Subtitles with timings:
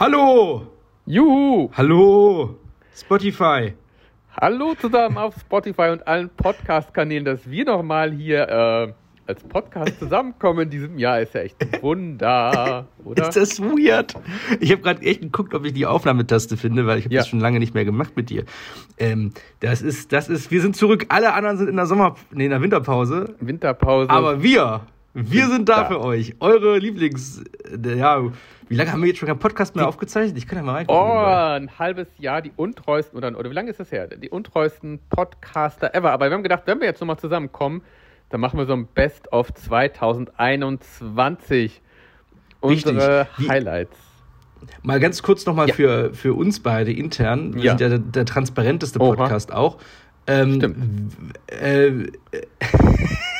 [0.00, 0.62] Hallo!
[1.04, 1.68] Juhu!
[1.74, 2.56] Hallo!
[2.96, 3.74] Spotify!
[4.40, 8.92] Hallo zusammen auf Spotify und allen Podcast-Kanälen, dass wir nochmal hier äh,
[9.26, 11.20] als Podcast zusammenkommen in diesem Jahr.
[11.20, 13.28] Ist ja echt ein Wunder, oder?
[13.28, 14.14] Ist das weird?
[14.60, 17.20] Ich habe gerade echt geguckt, ob ich die Aufnahmetaste finde, weil ich habe Ja.
[17.20, 18.44] das schon lange nicht mehr gemacht mit dir.
[18.96, 21.04] Ähm, das ist, das ist, wir sind zurück.
[21.10, 23.34] Alle anderen sind in der Sommer, nee, in der Winterpause.
[23.40, 24.08] Winterpause.
[24.08, 24.80] Aber wir,
[25.14, 25.88] wir sind da da.
[25.88, 26.34] für euch.
[26.40, 27.42] Eure Lieblings,
[27.84, 28.22] äh, ja,
[28.68, 30.36] wie lange haben wir jetzt schon keinen Podcast mehr aufgezeichnet?
[30.38, 31.02] Ich kann ja mal reingucken.
[31.02, 34.06] Oh, ein halbes Jahr die untreuesten, oder, oder wie lange ist das her?
[34.06, 36.12] Die untreuesten Podcaster ever.
[36.12, 37.82] Aber wir haben gedacht, wenn wir jetzt nochmal zusammenkommen,
[38.28, 41.82] dann machen wir so ein Best of 2021.
[42.62, 42.92] Wichtig.
[42.92, 43.96] Unsere Wie- Highlights.
[44.82, 45.74] Mal ganz kurz nochmal Ja.
[45.74, 47.54] für, für uns beide intern.
[47.54, 47.70] Wir Ja.
[47.72, 49.16] sind ja der, der transparenteste Oha.
[49.16, 49.78] Podcast auch.
[50.30, 51.12] Ähm, Stimmt.
[51.48, 51.92] Äh,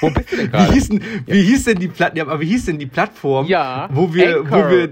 [0.00, 0.72] Wo bist du denn wie, gerade?
[0.72, 3.88] hieß denn, wie hieß denn die Platt ja, aber wie hieß denn die Plattform, Ja,
[3.92, 4.88] wo wir, Anchor, wo wir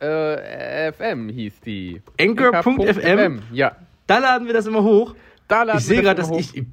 [0.00, 2.02] Anchor.fm hieß die.
[2.20, 3.42] Anchor.fm?
[3.52, 3.76] Ja,
[4.06, 5.14] da laden wir das immer hoch.
[5.48, 6.64] da laden Ich sehe gerade, das dass ich, ich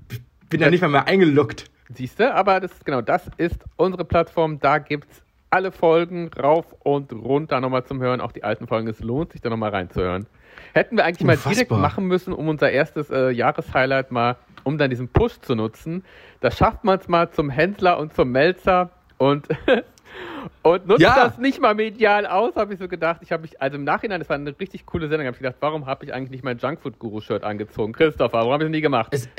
[0.49, 1.65] bin da nicht mal mehr eingeloggt.
[1.93, 4.59] Siehst du, aber das genau, das ist unsere Plattform.
[4.59, 8.21] Da gibt's alle Folgen rauf und runter nochmal zum Hören.
[8.21, 8.87] Auch die alten Folgen.
[8.87, 10.27] Es lohnt sich da nochmal reinzuhören.
[10.73, 11.79] Hätten wir eigentlich mal direkt Unfassbar.
[11.79, 16.03] machen müssen, um unser erstes äh, Jahreshighlight mal, um dann diesen Push zu nutzen.
[16.41, 19.47] Da schafft man es mal zum Händler und zum Melzer und
[20.63, 21.15] und nutzt Ja.
[21.15, 23.21] das nicht mal medial aus, habe ich so gedacht.
[23.21, 25.57] Ich habe mich, also im Nachhinein, das war eine richtig coole Sendung, habe ich gedacht,
[25.59, 27.93] warum habe ich eigentlich nicht mein Junkfood-Guru-Shirt angezogen?
[27.93, 29.07] Christopher, warum habe ich das nie gemacht?
[29.11, 29.29] Es,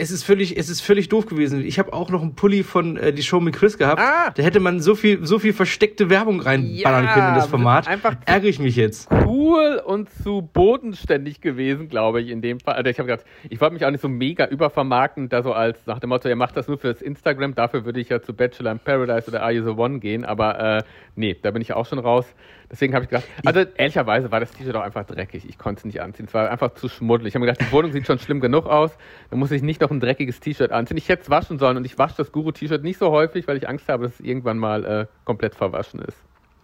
[0.00, 1.64] es, ist völlig, es ist völlig doof gewesen.
[1.64, 4.00] Ich habe auch noch einen Pulli von äh, die Show mit Chris gehabt.
[4.00, 4.30] Ah.
[4.34, 7.86] Da hätte man so viel, so viel versteckte Werbung reinballern Ja, können in das Format.
[7.88, 9.08] einfach- Ärgere ich mich jetzt.
[9.26, 12.74] cool und zu bodenständig gewesen, glaube ich, in dem Fall.
[12.74, 15.86] Also ich habe gedacht, ich wollte mich auch nicht so mega übervermarkten, da so als
[15.86, 18.72] nach dem Motto, ihr macht das nur fürs Instagram, dafür würde ich ja zu Bachelor
[18.72, 20.82] in Paradise oder Are You the One gehen, aber äh,
[21.16, 22.26] nee, da bin ich auch schon raus.
[22.70, 25.44] Deswegen habe ich gedacht, also ehrlicherweise war das T-Shirt auch einfach dreckig.
[25.48, 26.26] Ich konnte es nicht anziehen.
[26.26, 27.30] Es war einfach zu schmuddelig.
[27.32, 28.92] Ich habe mir gedacht, die Wohnung sieht schon schlimm genug aus.
[29.30, 30.96] Da muss ich nicht noch ein dreckiges T-Shirt anziehen.
[30.96, 33.68] Ich hätte es waschen sollen und ich wasche das Guru-T-Shirt nicht so häufig, weil ich
[33.68, 36.16] Angst habe, dass es irgendwann mal äh, komplett verwaschen ist.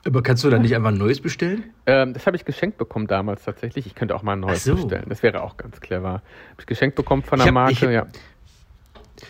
[0.06, 1.65] Aber kannst du da nicht einfach ein neues bestellen?
[1.87, 3.87] Ähm, das habe ich geschenkt bekommen damals tatsächlich.
[3.87, 4.77] Ich könnte auch mal ein neues so.
[4.77, 5.06] bestellen.
[5.09, 6.09] Das wäre auch ganz clever.
[6.12, 6.23] Habe
[6.61, 8.06] ich geschenkt bekommen von Ich der hab- Marke, ich hab- ja.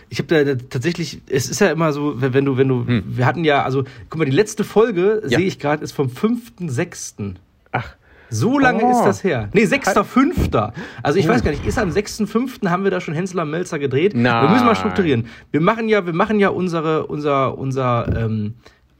[0.08, 2.86] Ich habe da, da tatsächlich, es ist ja immer so, wenn wenn du, wenn du,
[2.86, 3.04] Hm.
[3.06, 5.38] wir hatten ja, also, guck mal, die letzte Folge, Ja.
[5.38, 7.34] sehe ich gerade, ist vom 5.6.
[7.72, 7.94] Ach,
[8.28, 8.90] So lange Oh.
[8.90, 9.48] ist das her.
[9.52, 10.72] Nee, 6.5.
[11.02, 11.28] Also ich Oh.
[11.32, 12.68] weiß gar nicht, ist am 6.5.
[12.70, 14.14] haben wir da schon Hensler Melzer gedreht?
[14.16, 14.42] Nein.
[14.42, 15.26] Wir müssen mal strukturieren.
[15.52, 18.54] Wir machen ja, wir machen ja unsere, unser, unser, ähm,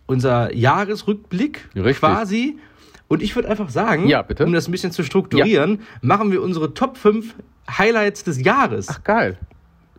[0.07, 1.99] unser Jahresrückblick Richtig.
[1.99, 2.59] quasi.
[3.09, 4.45] Und ich würde einfach sagen, Ja, bitte.
[4.45, 7.35] um das ein bisschen zu strukturieren, machen wir unsere Top 5
[7.69, 8.87] Highlights des Jahres.
[8.89, 9.39] ach geil.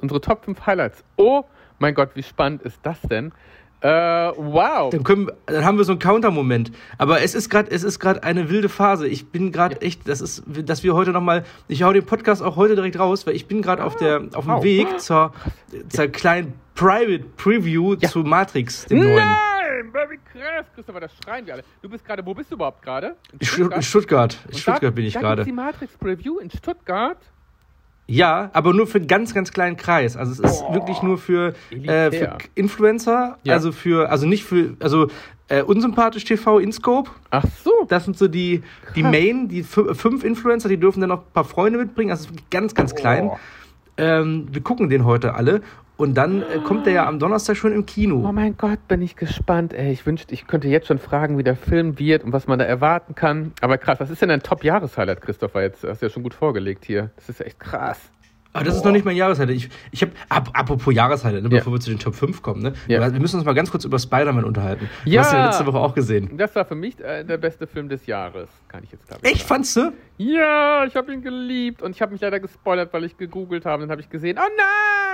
[0.01, 1.03] Unsere Top 5 Highlights.
[1.17, 1.43] Oh
[1.79, 3.31] mein Gott, wie spannend ist das denn?
[3.81, 4.89] Äh, wow.
[4.89, 6.71] Dann, können, dann haben wir so einen Counter-Moment.
[6.97, 9.07] Aber es ist gerade, es ist gerade eine wilde Phase.
[9.07, 12.41] Ich bin gerade echt, das ist, dass wir heute noch mal, ich hau den Podcast
[12.41, 14.63] auch heute direkt raus, weil ich bin gerade auf der, auf dem Wow.
[14.63, 15.31] Weg zur,
[15.89, 18.09] zur kleinen Private Preview Ja.
[18.09, 19.15] zu Matrix, dem neuen.
[19.17, 21.63] Nein, Baby krass, Christopher, das schreien wir alle.
[21.83, 23.15] Du bist gerade, wo bist du überhaupt gerade?
[23.39, 23.75] In Stuttgart.
[23.77, 25.43] In Stuttgart, in Stuttgart bin ich gerade.
[25.43, 27.17] die Matrix Preview in Stuttgart.
[28.09, 30.15] Ja, aber nur für einen ganz, ganz kleinen Kreis.
[30.15, 30.73] Also es ist Boah.
[30.75, 33.53] wirklich nur für, äh, für Influencer, Ja.
[33.55, 35.07] also für, also nicht für, also
[35.49, 37.09] äh, unsympathisch TV InScope.
[37.31, 37.71] Ach so.
[37.89, 38.63] Das sind so die,
[38.95, 39.03] die.
[39.03, 42.11] Main, die fü- fünf Influencer, die dürfen dann noch ein paar Freunde mitbringen.
[42.11, 43.27] Also es ist wirklich ganz, ganz klein.
[43.31, 43.37] Oh.
[43.97, 45.61] Ähm, wir gucken den heute alle.
[45.97, 48.31] Und dann äh, kommt der ja am Donnerstag schon im Oh Kino.
[48.31, 49.73] mein Gott, bin ich gespannt.
[49.73, 52.59] Ey, ich wünschte, ich könnte jetzt schon fragen, wie der Film wird und was man
[52.59, 53.51] da erwarten kann.
[53.61, 55.63] Aber krass, was ist denn ein Top-Jahreshighlight, Christopher?
[55.63, 57.09] Jetzt hast du ja schon gut vorgelegt hier.
[57.15, 57.99] Das ist echt krass.
[58.53, 59.55] Aber das ist noch nicht mein Jahreshighlight.
[59.55, 61.57] Ich, ich habe, ap apropos Jahreshighlight, ne, Ja.
[61.57, 62.73] bevor wir zu den Top 5 kommen, ne?
[62.87, 63.11] Ja.
[63.13, 64.89] wir müssen uns mal ganz kurz über Spider-Man unterhalten.
[65.03, 65.21] Du Ja.
[65.21, 66.37] hast ihn ja letzte Woche auch gesehen.
[66.37, 68.49] Das war für mich äh, der beste Film des Jahres.
[68.67, 69.47] Kann ich jetzt glaube ich Echt, sagen.
[69.47, 69.91] fandst du?
[70.17, 73.81] Ja, ich habe ihn geliebt und ich habe mich leider gespoilert, weil ich gegoogelt habe.
[73.83, 75.06] Dann habe ich gesehen, oh nein,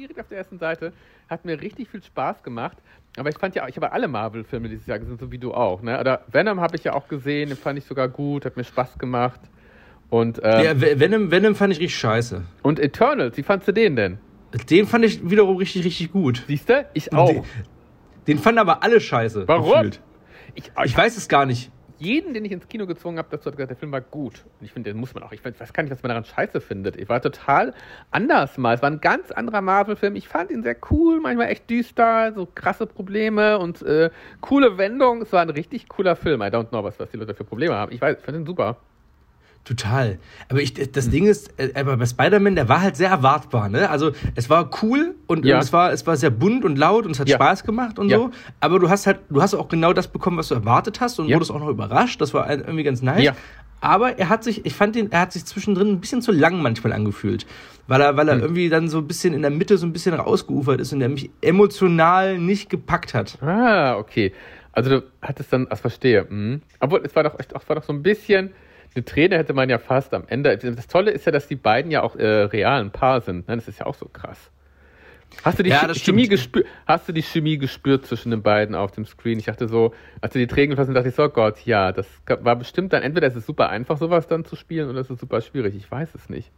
[0.00, 0.92] direkt auf der ersten Seite.
[1.28, 2.76] Hat mir richtig viel Spaß gemacht.
[3.16, 5.82] Aber ich fand ja, ich habe alle Marvel-Filme dieses Jahr gesehen, so wie du auch.
[5.82, 5.98] Ne?
[5.98, 8.98] Oder Venom habe ich ja auch gesehen, den fand ich sogar gut, hat mir Spaß
[8.98, 9.40] gemacht.
[10.10, 12.42] Und, äh, Ja, Ve- Venom, Venom fand ich richtig scheiße.
[12.62, 14.18] und Eternals, wie fandst du den denn?
[14.70, 16.44] Den fand ich wiederum richtig, richtig gut.
[16.46, 16.86] Siehst du?
[16.94, 17.28] Ich auch.
[17.28, 17.42] Den,
[18.26, 19.46] den fanden aber alle scheiße.
[19.46, 19.72] Warum?
[19.72, 20.00] gefühlt.
[20.54, 21.70] Ich, Ich weiß es gar nicht.
[21.98, 24.44] Jeden, den ich ins Kino gezwungen habe, dazu hat gesagt, der Film war gut.
[24.58, 25.32] Und ich finde, den muss man auch.
[25.32, 26.96] Ich weiß gar nicht, was man daran scheiße findet.
[26.96, 27.74] Ich war total
[28.10, 28.74] anders mal.
[28.74, 30.16] Es war ein ganz anderer Marvel-Film.
[30.16, 34.10] Ich fand ihn sehr cool, manchmal echt düster, so krasse Probleme und äh,
[34.40, 35.22] coole Wendungen.
[35.22, 36.40] Es war ein richtig cooler Film.
[36.40, 37.92] I don't know, was, was die Leute für Probleme haben.
[37.92, 38.76] Ich weiß, ich fand ihn super.
[39.68, 40.18] Total.
[40.48, 43.90] Aber ich, das Ding ist, äh, aber bei Spider-Man, der war halt sehr erwartbar, ne?
[43.90, 45.56] Also, es war cool, und, Ja.
[45.56, 47.36] und es war es war sehr bunt und laut und es hat Ja.
[47.36, 48.16] Spaß gemacht und Ja.
[48.16, 48.30] so.
[48.60, 51.30] Aber du hast halt du hast auch genau das bekommen, was du erwartet hast und
[51.30, 52.18] wurdest auch noch überrascht.
[52.22, 53.32] Das war irgendwie ganz nice.
[53.82, 56.62] Aber er hat sich, ich fand den, er hat sich zwischendrin ein bisschen zu lang
[56.62, 57.44] manchmal angefühlt.
[57.88, 58.40] Weil er, weil er Hm.
[58.40, 61.10] irgendwie dann so ein bisschen in der Mitte so ein bisschen rausgeufert ist und der
[61.10, 63.36] mich emotional nicht gepackt hat.
[63.42, 64.32] Ah, okay.
[64.72, 66.26] Also du hattest dann, ach, verstehe.
[66.28, 66.62] Mhm.
[66.80, 68.50] Obwohl, es war doch es war doch so ein bisschen,
[68.94, 70.56] eine Träne hätte man ja fast am Ende.
[70.56, 73.48] Das Tolle ist ja, dass die beiden ja auch äh, real ein Paar sind.
[73.48, 73.56] Ne?
[73.56, 74.50] Das ist ja auch so krass.
[75.44, 76.30] Hast du die Ja, Chemie stimmt.
[76.30, 76.66] gespürt?
[76.86, 79.38] Hast du die Chemie gespürt zwischen den beiden auf dem Screen?
[79.38, 79.92] Ich dachte so,
[80.22, 82.06] als du die Tränen sind, dachte ich so, oh Gott, ja, das
[82.40, 85.20] war bestimmt dann, entweder ist es super einfach, sowas dann zu spielen, oder ist es
[85.20, 85.76] super schwierig.
[85.76, 86.50] Ich weiß es nicht.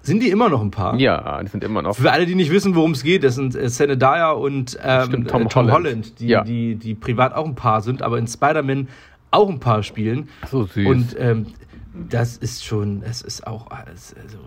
[0.00, 0.94] Sind die immer noch ein Paar?
[0.96, 1.96] Ja, die sind immer noch.
[1.96, 5.30] Für alle, die nicht wissen, worum es geht, das sind äh, Zendaya und ähm, Stimmt,
[5.30, 5.72] Tom äh, Tom Holland.
[5.86, 6.44] Holland, die, Ja.
[6.44, 8.88] die, die privat auch ein Paar sind, aber in Spider-Man
[9.34, 10.28] auch ein Paar spielen.
[10.50, 10.86] So süß.
[10.86, 11.46] Und ähm,
[12.08, 14.38] das ist schon, es ist auch alles, also,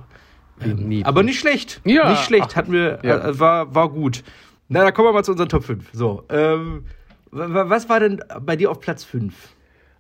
[0.61, 1.81] ähm, aber nicht schlecht.
[1.85, 3.29] Ja, Nicht schlecht, ach, hatten wir, ja.
[3.29, 4.23] äh, war, war gut.
[4.69, 5.89] Na, da kommen wir mal zu unseren Top 5.
[5.93, 6.85] So, ähm,
[7.31, 9.33] wa- wa- was war denn bei dir auf Platz 5?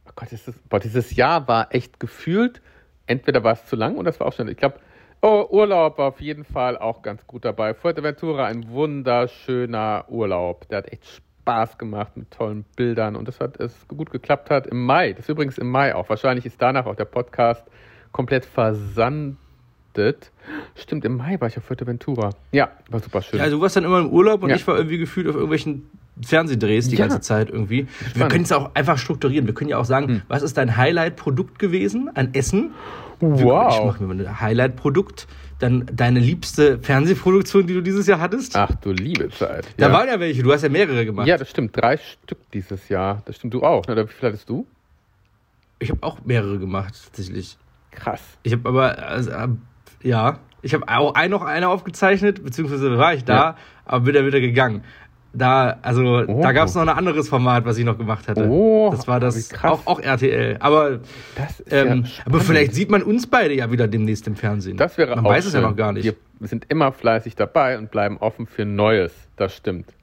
[0.07, 2.61] Oh Gott, dieses, boah, dieses Jahr war echt gefühlt,
[3.05, 4.49] entweder war es zu lang oder es war auch schnell.
[4.49, 4.79] Ich glaube,
[5.21, 7.73] oh, Urlaub war auf jeden Fall auch ganz gut dabei.
[7.73, 10.67] Fuerteventura, ein wunderschöner Urlaub.
[10.69, 11.26] Der hat echt Spaß
[11.77, 15.13] gemacht mit tollen Bildern und das hat es gut geklappt hat im Mai.
[15.13, 16.09] Das ist übrigens im Mai auch.
[16.09, 17.63] Wahrscheinlich ist danach auch der Podcast
[18.11, 18.45] komplett
[19.97, 20.31] versandet.
[20.75, 22.31] Stimmt, im Mai war ich auf Fuerteventura.
[22.51, 23.39] Ja, war super schön.
[23.39, 24.55] Ja, also du warst dann immer im Urlaub und Ja.
[24.55, 25.89] ich war irgendwie gefühlt auf irgendwelchen
[26.25, 27.05] Fernsehdrehs die Ja.
[27.07, 27.87] ganze Zeit irgendwie.
[27.99, 28.31] Wir Spannend.
[28.31, 29.45] können es auch einfach strukturieren.
[29.47, 30.21] Wir können ja auch sagen, Hm.
[30.27, 32.71] was ist dein Highlight-Produkt gewesen an Essen?
[33.19, 33.85] Ich wow.
[33.85, 35.27] mache mir mal ein Highlight-Produkt.
[35.59, 38.55] Dann deine liebste Fernsehproduktion, die du dieses Jahr hattest.
[38.55, 39.67] Ach du liebe Zeit.
[39.77, 39.93] Da ja.
[39.93, 41.27] waren ja welche, du hast ja mehrere gemacht.
[41.27, 41.75] ja, das stimmt.
[41.75, 43.23] Drei Stück dieses Jahr.
[43.25, 43.87] Das stimmt du auch.
[43.87, 44.67] Oder wie viel hattest du?
[45.79, 47.57] Ich habe auch mehrere gemacht, tatsächlich.
[47.89, 48.21] Krass.
[48.43, 49.31] Ich habe aber, also,
[50.03, 53.55] ja, ich habe auch ein, noch eine aufgezeichnet, beziehungsweise war ich da, Ja.
[53.85, 54.83] aber bin dann wieder gegangen.
[55.33, 56.41] Da, also, Oh.
[56.41, 58.47] da gab es noch ein anderes Format, was ich noch gemacht hatte.
[58.49, 60.57] Oh, das war das, auch, auch RTL.
[60.59, 60.99] Aber,
[61.69, 64.77] ähm, ja aber vielleicht sieht man uns beide ja wieder demnächst im Fernsehen.
[64.77, 65.69] Das wäre Man auch weiß es ja schön.
[65.69, 66.15] noch gar nicht.
[66.39, 69.13] Wir sind immer fleißig dabei und bleiben offen für Neues.
[69.35, 69.93] Das stimmt.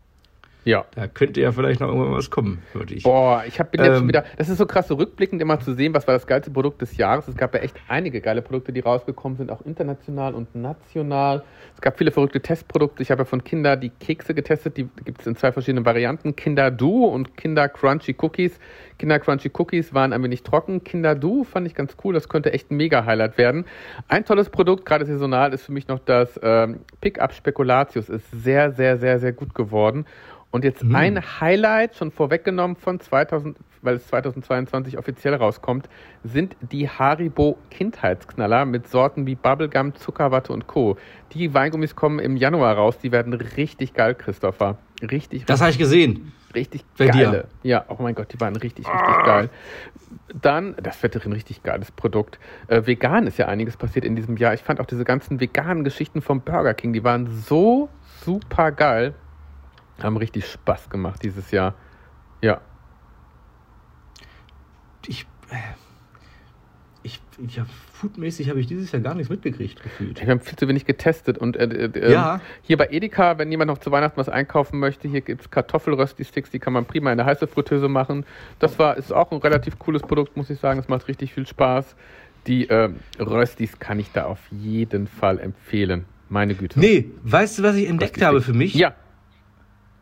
[0.65, 0.85] Ja.
[0.95, 3.03] Da könnte ja vielleicht noch irgendwann was kommen, würde ich.
[3.03, 4.25] Boah, ich hab, bin jetzt schon Ähm, wieder.
[4.37, 6.97] Das ist so krass, so rückblickend immer zu sehen, was war das geilste Produkt des
[6.97, 7.29] Jahres.
[7.29, 11.43] Es gab ja echt einige geile Produkte, die rausgekommen sind, auch international und national.
[11.75, 13.03] Es gab viele verrückte Testprodukte.
[13.03, 16.35] Ich habe ja von Kinder die Kekse getestet, die gibt es in zwei verschiedenen Varianten:
[16.37, 18.59] Kinder Duo und Kinder Crunchy Cookies.
[18.99, 20.85] Kinder Crunchy Cookies waren ein wenig trocken.
[20.85, 23.65] Kinder Duo fand ich ganz cool, das könnte echt ein Mega-Highlight werden.
[24.09, 28.09] Ein tolles Produkt, gerade saisonal, ist für mich noch das ähm, Pickup Spekulatius.
[28.09, 30.07] Ist sehr, sehr, sehr, sehr gut geworden.
[30.55, 30.95] Und jetzt Mhm.
[30.95, 35.89] ein Highlight, schon vorweggenommen von 2000, weil es 2022 offiziell rauskommt,
[36.23, 40.97] sind die Haribo Kindheitsknaller mit Sorten wie Bubblegum, Zuckerwatte und Co.
[41.33, 44.79] Die Weingummis kommen im Januar raus, die werden richtig geil, Christopher.
[45.03, 46.33] Richtig, das habe ich gesehen.
[46.55, 47.25] richtig bei dir.
[47.25, 47.49] geile.
[47.65, 49.51] Ja, oh mein Gott, die waren richtig, richtig geil.
[50.41, 52.39] Dann, das wird ein richtig geiles Produkt.
[52.69, 54.55] Äh, vegan ist ja einiges passiert in diesem Jahr.
[54.55, 57.89] Ich fand auch diese ganzen veganen Geschichten vom Burger King, die waren so
[58.25, 59.15] super geil.
[60.03, 61.75] Haben richtig Spaß gemacht dieses Jahr.
[62.43, 62.61] Ja.
[65.07, 65.57] Ich, äh,
[67.03, 70.21] ich, ich hab, foodmäßig habe ich dieses Jahr gar nichts mitgekriegt, gefühlt.
[70.21, 72.41] Wir haben viel zu wenig getestet und äh, äh, Ja.
[72.63, 76.51] hier bei Edeka, wenn jemand noch zu Weihnachten was einkaufen möchte, hier gibt es Kartoffelrösti-Sticks,
[76.51, 78.25] die kann man prima in der heiße Fritteuse machen.
[78.59, 80.81] Das war, ist auch ein relativ cooles Produkt, muss ich sagen.
[80.81, 81.95] Es macht richtig viel Spaß.
[82.47, 86.05] Die ähm, Röstis kann ich da auf jeden Fall empfehlen.
[86.31, 86.81] Meine Güte.
[86.81, 88.75] Nee, weißt du, was ich entdeckt habe für mich?
[88.75, 88.95] Ja,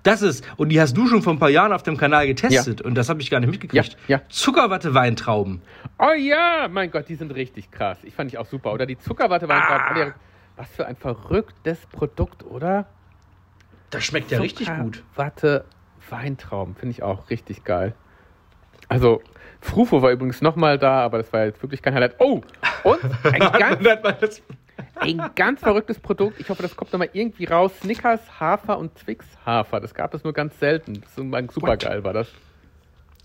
[0.03, 2.81] Das ist, und die hast du schon vor ein paar Jahren auf dem Kanal getestet
[2.81, 3.97] und das habe ich gar nicht mitgekriegt.
[4.09, 4.23] Ja, ja.
[4.29, 5.63] Zuckerwatte-Weintrauben.
[5.99, 7.99] Oh ja, mein Gott, die sind richtig krass.
[8.03, 8.73] Ich fand ich auch super.
[8.73, 10.13] Oder die Zuckerwatte waren Ah.
[10.57, 12.87] Was für ein verrücktes Produkt, oder?
[13.91, 15.03] Das schmeckt ja richtig gut.
[15.15, 15.65] Watte
[16.11, 17.95] Weintrauben, finde ich auch richtig geil.
[18.89, 19.23] Also,
[19.61, 22.17] Frufo war übrigens nochmal da, aber das war jetzt wirklich kein Highlight.
[22.19, 22.43] Oh,
[22.85, 23.41] und ein
[24.21, 24.43] ganz,
[24.95, 26.41] Ein ganz verrücktes Produkt.
[26.41, 27.73] Ich hoffe, das kommt nochmal irgendwie raus.
[27.81, 29.81] Snickers Hafer und Twix Hafer.
[29.81, 31.03] Das gab es nur ganz selten.
[31.03, 32.29] Das ist super geil, war das.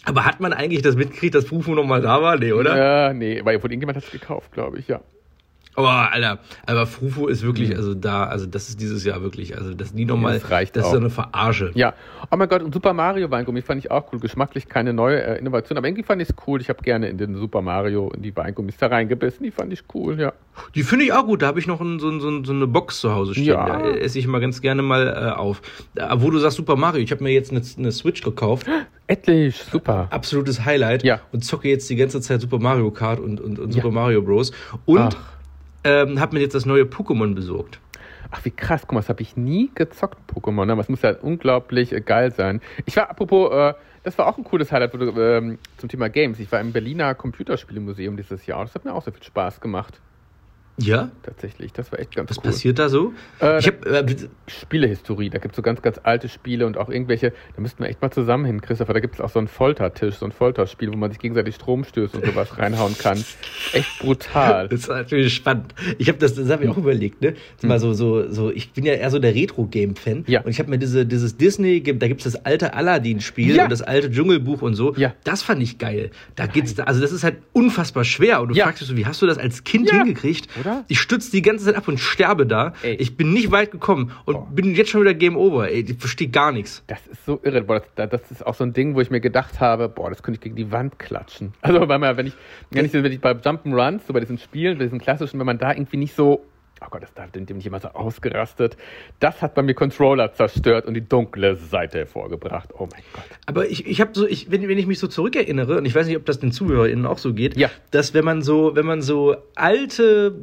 [0.06, 2.38] Aber hat man eigentlich das mitgekriegt, dass Fufu noch mal da war?
[2.38, 2.78] Nee, oder?
[2.78, 5.02] Ja, nee, weil von irgendjemand hat es gekauft, glaube ich, ja.
[5.80, 9.76] Oh, Alter, aber Fufu ist wirklich, also da, also das ist dieses Jahr wirklich, also
[9.76, 11.70] das nie nochmal, Das reicht das ist so eine Verarsche.
[11.76, 11.94] Ja,
[12.32, 14.20] oh mein Gott, und Super Mario Weingummi fand ich auch cool.
[14.20, 16.62] Geschmacklich keine neue äh, Innovation, aber irgendwie fand ich es cool.
[16.62, 19.44] Ich habe gerne in den Super Mario, in die Weingummis da reingebissen.
[19.44, 20.34] Die fand ich cool, ja.
[20.74, 23.00] Die finde ich auch gut, da habe ich noch ein, so, so, so eine Box
[23.00, 23.68] zu Hause stehen, Ja.
[23.68, 25.62] da esse ich immer ganz gerne mal äh, auf.
[25.94, 28.66] Da, wo du sagst Super Mario, ich habe mir jetzt eine, eine Switch gekauft,
[29.06, 30.08] Etlich, super.
[30.10, 31.22] absolutes Highlight Ja.
[31.32, 33.84] und zocke jetzt die ganze Zeit Super Mario Kart und, und, und Ja.
[33.84, 34.52] Super Mario Bros.
[34.86, 35.37] Und Ach.
[35.84, 37.80] Ähm, habe mir jetzt das neue Pokémon besorgt.
[38.32, 38.82] Ach, wie krass.
[38.82, 40.66] Guck mal, das habe ich nie gezockt, Pokémon.
[40.66, 40.74] Ne?
[40.74, 42.62] Aber es muss ja unglaublich äh, geil sein.
[42.86, 46.40] Ich war, apropos, äh, das war auch ein cooles Highlight ähm, zum Thema Games.
[46.40, 48.64] Ich war im Berliner Computerspielemuseum dieses Jahr.
[48.64, 50.00] Das hat mir auch so viel Spaß gemacht.
[50.80, 51.10] Ja?
[51.24, 52.44] Tatsächlich, das war echt ganz Was cool.
[52.44, 53.14] passiert da so?
[53.42, 54.06] Äh, ich hab, äh,
[54.48, 57.90] Spielehistorie, da gibt es so ganz, ganz alte Spiele und auch irgendwelche, da müssten wir
[57.90, 60.92] echt mal zusammen hin, Christopher, da gibt es auch so einen Foltertisch, so ein Folterspiel,
[60.92, 63.24] wo man sich gegenseitig Strom stößt und sowas reinhauen kann.
[63.74, 64.68] Echt brutal.
[64.78, 65.74] Das ist natürlich spannend.
[65.98, 67.30] Ich habe das, das habe ich auch überlegt, ne?
[67.56, 70.26] Ist Mal so, so, so, ich bin ja eher so der Retro-Game-Fan.
[70.28, 70.42] Ja.
[70.42, 73.64] Und ich habe mir diese, dieses Disney, da gibt's das alte Aladdin-Spiel Ja.
[73.64, 74.94] und das alte Dschungelbuch und so.
[74.96, 75.14] Ja.
[75.24, 76.12] Das fand ich geil.
[76.36, 78.42] Da geht's, da, also das ist halt unfassbar schwer.
[78.42, 78.66] Und du Ja.
[78.66, 79.98] fragst dich so, wie hast du das als Kind Ja.
[80.00, 80.48] hingekriegt?
[80.60, 80.67] Oder?
[80.88, 82.74] Ich stütze die ganze Zeit ab und sterbe da.
[82.84, 82.96] Ey.
[82.96, 85.70] Ich bin nicht weit gekommen und bin jetzt schon wieder Game Over.
[85.70, 86.84] Ey, ich verstehe gar nichts.
[86.88, 87.62] Das ist so irre.
[87.62, 90.24] Boah, das, das ist auch so ein Ding, wo ich mir gedacht habe, boah, das
[90.24, 91.54] könnte ich gegen die Wand klatschen.
[91.62, 92.34] Also, weil man, wenn ich,
[92.72, 95.58] wenn ich, wenn ich bei Jump'n'Runs, so bei diesen Spielen, bei diesen klassischen, wenn man
[95.58, 96.46] da irgendwie nicht so,
[96.82, 98.78] oh Gott, das da bin ich immer so ausgerastet.
[99.20, 102.70] Das hat bei mir Controller zerstört und die dunkle Seite hervorgebracht.
[102.78, 103.24] Oh mein Gott.
[103.46, 106.08] Aber ich, ich habe so, ich, wenn, wenn ich mich so zurückerinnere, und ich weiß
[106.08, 107.70] nicht, ob das den ZuhörerInnen auch so geht, Ja.
[107.92, 110.36] dass wenn man so, wenn man so alte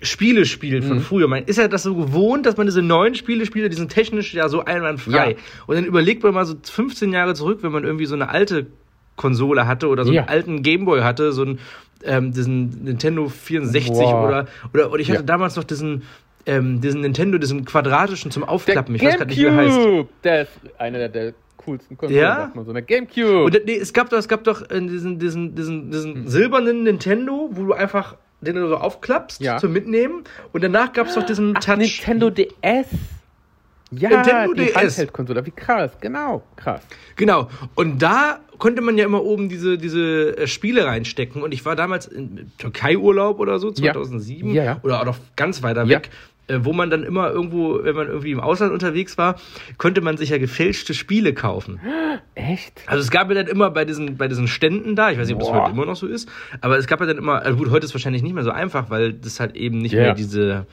[0.00, 0.88] Spiele spielt Mhm.
[0.88, 3.76] von früher, man ist ja das so gewohnt, dass man diese neuen Spiele spielt, die
[3.76, 5.30] sind technisch ja so einwandfrei.
[5.32, 5.36] Ja.
[5.66, 8.66] Und dann überlegt man mal so 15 Jahre zurück, wenn man irgendwie so eine alte
[9.14, 10.22] Konsole hatte oder so Ja.
[10.22, 11.60] einen alten Gameboy hatte, so einen,
[12.04, 14.26] ähm, diesen Nintendo 64 Boah.
[14.26, 15.26] oder, oder, oder ich hatte Ja.
[15.26, 16.02] damals noch diesen,
[16.46, 18.94] ähm, diesen Nintendo, diesen quadratischen zum Aufklappen.
[18.94, 19.76] ich weiß gerade nicht, wie er heißt.
[19.78, 20.08] Gamecube!
[20.24, 22.36] Der ist einer der, der coolsten Konsolen, Ja?
[22.36, 22.70] sagt man so.
[22.72, 23.44] Eine Gamecube!
[23.44, 26.28] Und nee, es gab doch, es gab doch äh, diesen, diesen, diesen, diesen Hm.
[26.28, 29.58] silbernen Nintendo, wo du einfach den du so aufklappst Ja.
[29.58, 30.24] zum Mitnehmen.
[30.52, 31.76] Und danach gab es doch diesen Ach, Touch.
[31.78, 32.88] Nintendo DS.
[33.92, 34.74] Ja, Nintendo die DS.
[34.76, 35.44] Handheld-Konsole.
[35.46, 36.80] Wie krass, genau, krass.
[37.16, 37.48] Genau.
[37.74, 41.42] Und da konnte man ja immer oben diese, diese äh, Spiele reinstecken.
[41.42, 43.92] Und ich war damals in Türkei-Urlaub oder so, Ja.
[43.92, 44.52] 2007.
[44.54, 44.80] Ja, ja.
[44.82, 46.10] Oder auch noch ganz weiter weg.
[46.48, 49.36] äh, Wo man dann immer irgendwo, wenn man irgendwie im Ausland unterwegs war,
[49.78, 51.80] konnte man sich ja gefälschte Spiele kaufen.
[52.34, 52.82] Echt?
[52.86, 55.34] Also es gab ja dann immer bei diesen, bei diesen Ständen da, ich weiß nicht,
[55.34, 55.62] ob das Boah.
[55.64, 56.28] heute immer noch so ist,
[56.60, 58.50] aber es gab ja dann immer, also gut, heute ist es wahrscheinlich nicht mehr so
[58.50, 60.00] einfach, weil das halt eben nicht Ja.
[60.02, 60.66] mehr diese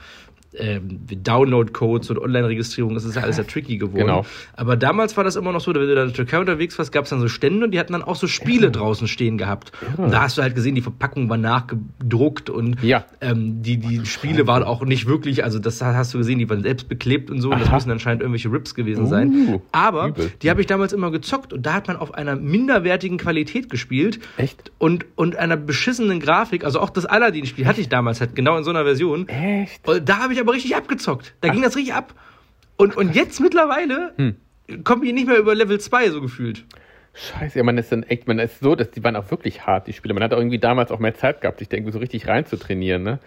[0.57, 3.99] ähm, Download-Codes und Online-Registrierung, das ist ja alles ja tricky geworden.
[4.07, 4.25] Genau.
[4.55, 6.91] Aber damals war das immer noch so, wenn du da in der Türkei unterwegs warst,
[6.91, 9.71] gab es dann so Stände und die hatten dann auch so Spiele draußen stehen gehabt.
[9.97, 13.05] Und da hast du halt gesehen, die Verpackung war nachgedruckt und Ja.
[13.21, 16.63] ähm, die, die Spiele waren auch nicht wirklich, also das hast du gesehen, die waren
[16.63, 19.61] selbst beklebt und so, und das müssen anscheinend irgendwelche Rips gewesen Uh, sein.
[19.71, 20.31] Aber übel.
[20.41, 24.19] die habe ich damals immer gezockt und da hat man auf einer minderwertigen Qualität gespielt.
[24.37, 24.71] Echt?
[24.77, 28.63] Und, und einer beschissenen Grafik, also auch das Aladdin-Spiel hatte ich damals halt genau in
[28.63, 29.27] so einer Version.
[29.27, 29.87] Echt?
[29.87, 31.33] Und da habe ich aber richtig abgezockt.
[31.41, 32.13] Da ging das richtig ab.
[32.77, 34.35] Und, und jetzt mittlerweile Hm.
[34.83, 36.65] komme ich nicht mehr über Level 2 so gefühlt.
[37.13, 39.87] Scheiße, ja, man ist dann echt, man ist so, dass die waren auch wirklich hart,
[39.87, 40.13] die Spiele.
[40.13, 42.45] Man hat auch irgendwie damals auch mehr Zeit gehabt, sich da irgendwie so richtig rein
[42.45, 43.19] zu trainieren, ne?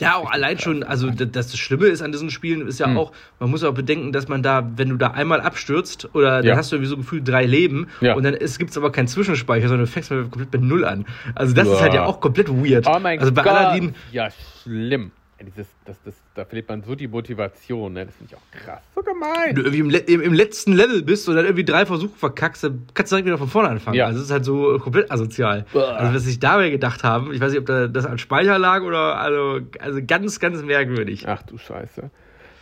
[0.00, 2.98] Ja, auch allein schon, also das, das Schlimme ist an diesen Spielen ist ja Hm.
[2.98, 6.46] auch, man muss auch bedenken, dass man da, wenn du da einmal abstürzt oder dann
[6.46, 6.56] Ja.
[6.56, 8.14] hast du irgendwie so gefühlt drei Leben Ja.
[8.14, 11.06] und dann gibt es aber keinen Zwischenspeicher, sondern du fängst mal komplett bei Null an.
[11.36, 11.80] Also das ist Uah.
[11.80, 12.86] halt ja auch komplett weird.
[12.88, 13.52] Oh mein also bei Gott.
[13.52, 14.28] Aladdin, Ja,
[14.62, 15.12] schlimm.
[15.40, 18.06] Dieses, das, das, da verliert man so die Motivation, ne?
[18.06, 18.82] Das finde ich auch krass.
[18.94, 19.30] So gemein.
[19.46, 22.16] wenn du irgendwie im, Le- im, im letzten Level bist und dann irgendwie drei Versuche
[22.16, 23.96] verkackst, dann kannst du direkt wieder von vorne anfangen.
[23.96, 24.06] Ja.
[24.06, 25.64] Also es ist halt so komplett asozial.
[25.74, 25.92] Uah.
[25.92, 28.82] Also was sich dabei gedacht haben, ich weiß nicht, ob da das an Speicher lag
[28.82, 31.28] oder also, also ganz, ganz merkwürdig.
[31.28, 32.10] Ach du Scheiße.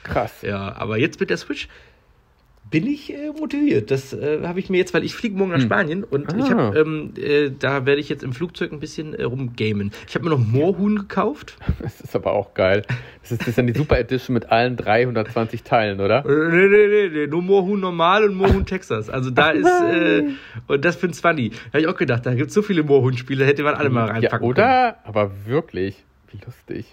[0.03, 0.43] Krass.
[0.43, 1.69] Ja, aber jetzt mit der Switch
[2.69, 3.91] bin ich äh, motiviert.
[3.91, 6.57] Das äh, habe ich mir jetzt, weil ich fliege morgen nach Spanien und ich Ah.
[6.73, 9.93] habe, ähm, äh, da werde ich jetzt im Flugzeug ein bisschen äh, rumgamen.
[10.09, 11.57] Ich habe mir noch Moorhuhn gekauft.
[11.81, 12.83] Das ist aber auch geil.
[13.23, 16.25] Das ist, das ist dann die Super Edition mit allen 320 Teilen, oder?
[16.27, 19.09] Äh, Nee, nee, nee, nee, nur Moorhuhn normal und Moorhuhn Texas.
[19.09, 20.25] Also da ist, äh,
[20.67, 21.51] und das find's funny.
[21.51, 24.13] Da habe ich auch gedacht, da gibt's so viele Moorhuhn-Spiele, hätte man alle mal Ja,
[24.15, 24.51] reinpacken können.
[24.51, 24.97] oder?
[25.05, 26.03] Aber wirklich.
[26.33, 26.87] Wie lustig.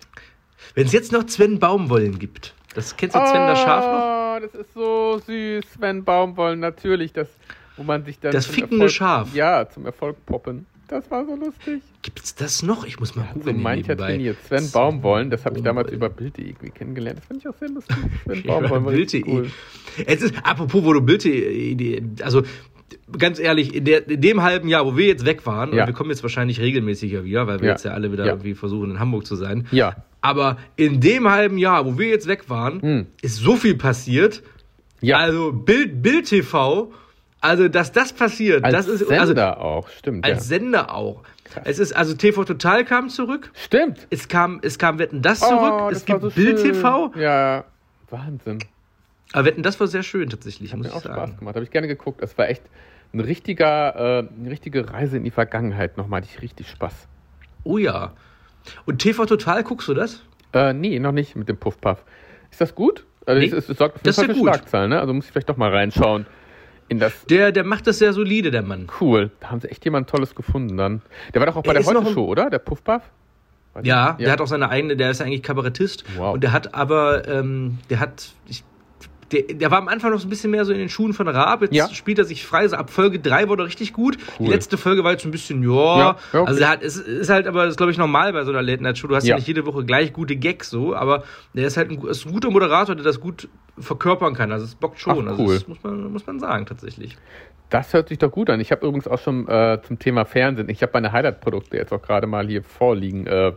[0.76, 2.54] Wenn es jetzt noch Sven Baumwollen gibt.
[2.76, 4.13] Das kennst du Sven das Schaf noch?
[4.36, 5.64] Oh, das ist so süß.
[5.78, 7.14] Sven Baumwollen, natürlich.
[7.14, 7.28] Das,
[7.78, 8.32] wo man sich dann.
[8.32, 9.36] Das fickende Erfolg, Schaf.
[9.36, 10.66] Ja, zum Erfolg poppen.
[10.88, 11.82] Das war so lustig.
[12.02, 12.86] Gibt's das noch?
[12.86, 14.38] Ich muss mal So googeln hier mancher trainiert.
[14.48, 17.20] Sven Baumwollen, das habe ich damals über Bild.de irgendwie kennengelernt.
[17.20, 17.96] Das fand ich auch sehr lustig.
[18.26, 19.24] Sven Ja, Baumwollen war Bild.de.
[19.28, 19.50] cool.
[20.06, 22.44] Es ist, apropos, wo du Bild.de, also
[23.18, 25.84] ganz ehrlich, in, der, in dem halben Jahr, wo wir jetzt weg waren, Ja.
[25.84, 27.72] und wir kommen jetzt wahrscheinlich regelmäßiger wieder, weil wir Ja.
[27.74, 28.34] jetzt ja alle wieder Ja.
[28.34, 29.68] irgendwie versuchen, in Hamburg zu sein.
[29.72, 29.96] Ja.
[30.24, 33.08] Aber in dem halben Jahr, wo wir jetzt weg waren, Hm.
[33.22, 34.42] ist so viel passiert.
[35.02, 35.18] Ja.
[35.18, 36.94] Also Bild, Bild TV,
[37.42, 40.24] also dass das passiert, Als das ist Sender also auch, stimmt.
[40.26, 40.44] als ja.
[40.58, 41.24] Sender auch.
[41.66, 43.52] Es ist also TV Total kam zurück.
[43.54, 44.08] Stimmt.
[44.12, 45.74] Es kam, es kam Wetten das zurück.
[45.74, 46.72] Oh, es das war gibt so Bild schön.
[46.74, 47.12] TV.
[47.18, 47.66] Ja,
[48.10, 48.60] Wahnsinn.
[49.34, 51.16] Aber Wetten das war sehr schön tatsächlich, Hat muss mir auch sagen.
[51.16, 51.56] Spaß gemacht.
[51.56, 52.22] Habe ich gerne geguckt.
[52.24, 52.64] Das war echt
[53.14, 55.98] ein richtiger, äh, eine richtige Reise in die Vergangenheit.
[55.98, 56.94] Nochmal hatte ich richtig Spaß.
[57.66, 58.14] Oh ja.
[58.86, 60.22] Und TV Total guckst du das?
[60.54, 62.04] Äh, nee, noch nicht mit dem Puff-Puff.
[62.52, 63.06] Ist das gut?
[63.26, 64.40] Also Nee, es, es, sorgt auf jeden das ist Fall ja für.
[64.42, 65.00] Schlagzeilen, ne?
[65.00, 66.26] Also muss ich vielleicht doch mal reinschauen
[66.90, 67.26] in das.
[67.26, 68.88] Der, der macht das sehr solide, der Mann.
[69.00, 69.32] Cool.
[69.40, 71.02] Da haben sie echt jemand Tolles gefunden dann.
[71.34, 72.50] Der war doch auch bei Er der Heute-Show, oder?
[72.50, 73.02] Der Puffbuff?
[73.74, 76.04] Weiß Ja, ich- der hat auch seine eigene, der ist eigentlich Kabarettist.
[76.18, 76.34] Wow.
[76.36, 78.64] Und der hat aber, ähm, der hat, ich,
[79.34, 81.28] der, der war am Anfang noch so ein bisschen mehr so in den Schuhen von
[81.28, 81.62] Raab.
[81.64, 81.90] Jetzt Ja.
[81.90, 82.68] spielt er sich frei.
[82.68, 84.18] So ab Folge 3 wurde er richtig gut.
[84.40, 84.50] Die Cool.
[84.50, 85.98] letzte Folge war jetzt so ein bisschen, ja.
[86.00, 86.44] Ja, okay.
[86.48, 88.98] Also hat, es ist halt aber, das glaube ich normal bei so einer Late Night
[88.98, 89.08] Show.
[89.08, 89.32] Du hast ja.
[89.32, 89.36] Ja.
[89.38, 91.24] nicht jede Woche gleich gute Gags so, aber
[91.54, 93.50] der ist halt ein, ist ein guter Moderator, der das gut
[93.80, 94.52] verkörpern kann.
[94.52, 95.26] Also es bockt schon.
[95.28, 95.54] Ach, Also cool.
[95.56, 97.18] das muss man, muss man sagen, tatsächlich.
[97.70, 98.60] Das hört sich doch gut an.
[98.60, 102.02] Ich habe übrigens auch schon äh, zum Thema Fernsehen, ich habe meine Highlight-Produkte jetzt auch
[102.04, 103.26] gerade mal hier vorliegen.
[103.26, 103.54] Äh,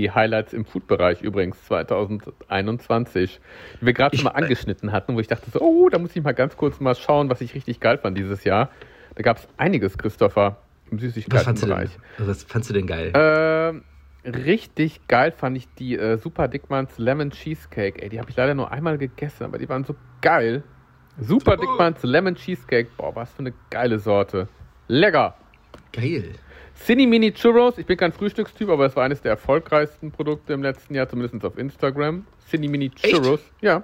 [0.00, 3.40] die Highlights im Food-Bereich übrigens 2021,
[3.80, 6.22] die wir gerade schon mal angeschnitten hatten, wo ich dachte so, oh, da muss ich
[6.22, 8.70] mal ganz kurz mal schauen, was ich richtig geil fand dieses Jahr.
[9.14, 10.56] Da gab es einiges, Christopher,
[10.90, 11.02] im Was?
[11.02, 11.90] Süßigkeitenbereich.
[12.18, 13.12] Also Was fandst du denn geil?
[13.14, 13.82] Ähm,
[14.24, 18.02] richtig geil fand ich die äh, Super Dickmanns Lemon Cheesecake.
[18.02, 20.62] Ey, die habe ich leider nur einmal gegessen, aber die waren so geil.
[21.18, 21.60] Super Oh.
[21.60, 22.90] Dickmanns Lemon Cheesecake.
[22.96, 24.48] Boah, was für eine geile Sorte.
[24.88, 25.36] Lecker.
[25.92, 26.32] Geil.
[26.84, 27.78] Cine Mini Churros.
[27.78, 31.44] Ich bin kein Frühstückstyp, aber es war eines der erfolgreichsten Produkte im letzten Jahr, zumindest
[31.44, 32.24] auf Instagram.
[32.48, 33.14] Cine Mini Echt?
[33.14, 33.40] Churros.
[33.60, 33.82] Ja.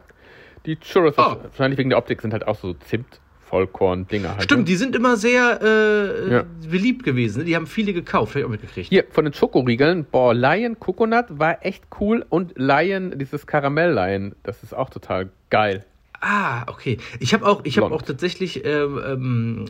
[0.65, 1.37] Die Churros, Oh.
[1.43, 3.21] wahrscheinlich wegen der Optik, sind halt auch so Zimt.
[3.49, 4.39] Vollkorn-Dinger halt.
[4.39, 4.43] ne?
[4.43, 6.45] Stimmt, die sind immer sehr äh, Ja.
[6.69, 7.39] beliebt gewesen.
[7.41, 7.45] ne?
[7.45, 8.89] Die haben viele gekauft, habe ich auch mitgekriegt.
[8.89, 14.65] Hier, von den Schokoriegeln, boah, Lion Coconut war echt cool und Lion, dieses Karamell-Lion, das
[14.65, 15.85] ist auch total geil.
[16.21, 16.99] Ah, okay.
[17.21, 19.65] Ich habe auch, ich habe auch tatsächlich ähm, ähm,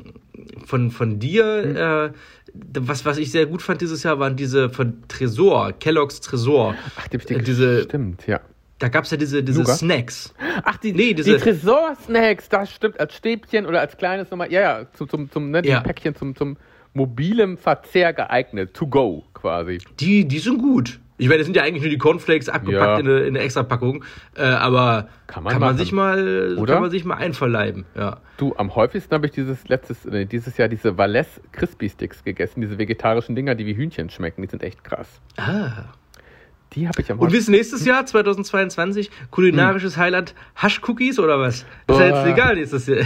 [0.65, 2.19] von, von dir, äh,
[2.81, 6.75] was, was ich sehr gut fand dieses Jahr, waren diese von Tresor, Kellogg's Tresor.
[6.97, 8.41] Ach, die dir Äh, diese- Stimmt, ja.
[8.79, 9.65] Da gab es ja diese, diese?
[9.65, 10.35] Snacks.
[10.63, 14.61] Ach, die, Nee, die diese- Tresor-Snacks, das stimmt, als Stäbchen oder als kleines nochmal, ja,
[14.61, 15.81] ja, zum, zum, zum ne, die Ja.
[15.81, 16.59] Päckchen zum, zum
[16.93, 19.79] mobilem Verzehr geeignet, to go quasi.
[20.01, 21.01] Die, die sind gut.
[21.19, 22.99] Ich meine, das sind ja eigentlich nur die Cornflakes abgepackt Ja.
[22.99, 24.05] in, eine, in eine Extrapackung.
[24.37, 26.75] Äh, aber Kann man kann man sich mal, Oder?
[26.75, 27.87] kann man sich mal einverleiben.
[27.95, 28.19] Ja.
[28.37, 32.61] Du, am häufigsten habe ich dieses letztes, nee, dieses Jahr diese Valais Crispy Sticks gegessen,
[32.61, 35.21] diese vegetarischen Dinger, die wie Hühnchen schmecken, die sind echt krass.
[35.39, 35.85] Ah.
[36.73, 41.65] Die habe ich am Und bis nächstes Jahr, 2022, kulinarisches Highlight Hasch-Cookies oder was?
[41.89, 43.05] Ist ja jetzt legal nächstes Jahr.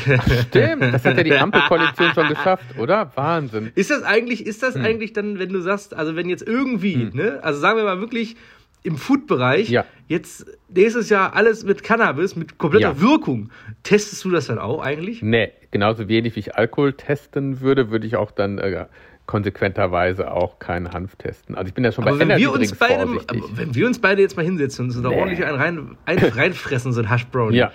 [0.48, 3.12] Stimmt, das hat ja die Ampelkoalition schon geschafft, oder?
[3.14, 3.70] Wahnsinn.
[3.74, 4.72] Ist das eigentlich, ist Hm.
[4.72, 8.00] das eigentlich dann, wenn du sagst, also wenn jetzt irgendwie, ne, also sagen wir mal
[8.00, 8.36] wirklich
[8.82, 9.84] im Food-Bereich, Ja.
[10.08, 13.00] jetzt nächstes Jahr alles mit Cannabis, mit kompletter Ja.
[13.00, 13.50] Wirkung,
[13.82, 15.20] testest du das dann auch eigentlich?
[15.22, 18.86] Nee, genauso wenig wie ich Alkohol testen würde, würde ich auch dann äh,
[19.30, 21.54] konsequenterweise auch keinen Hanf testen.
[21.54, 23.06] Also ich bin ja schon Aber bei wenn wir, Energy uns Drinks beide,
[23.54, 25.20] wenn wir uns beide jetzt mal hinsetzen und so da Nee.
[25.20, 27.58] ordentlich einen rein, ein, reinfressen, so ein Hash Brownie.
[27.58, 27.70] Ja.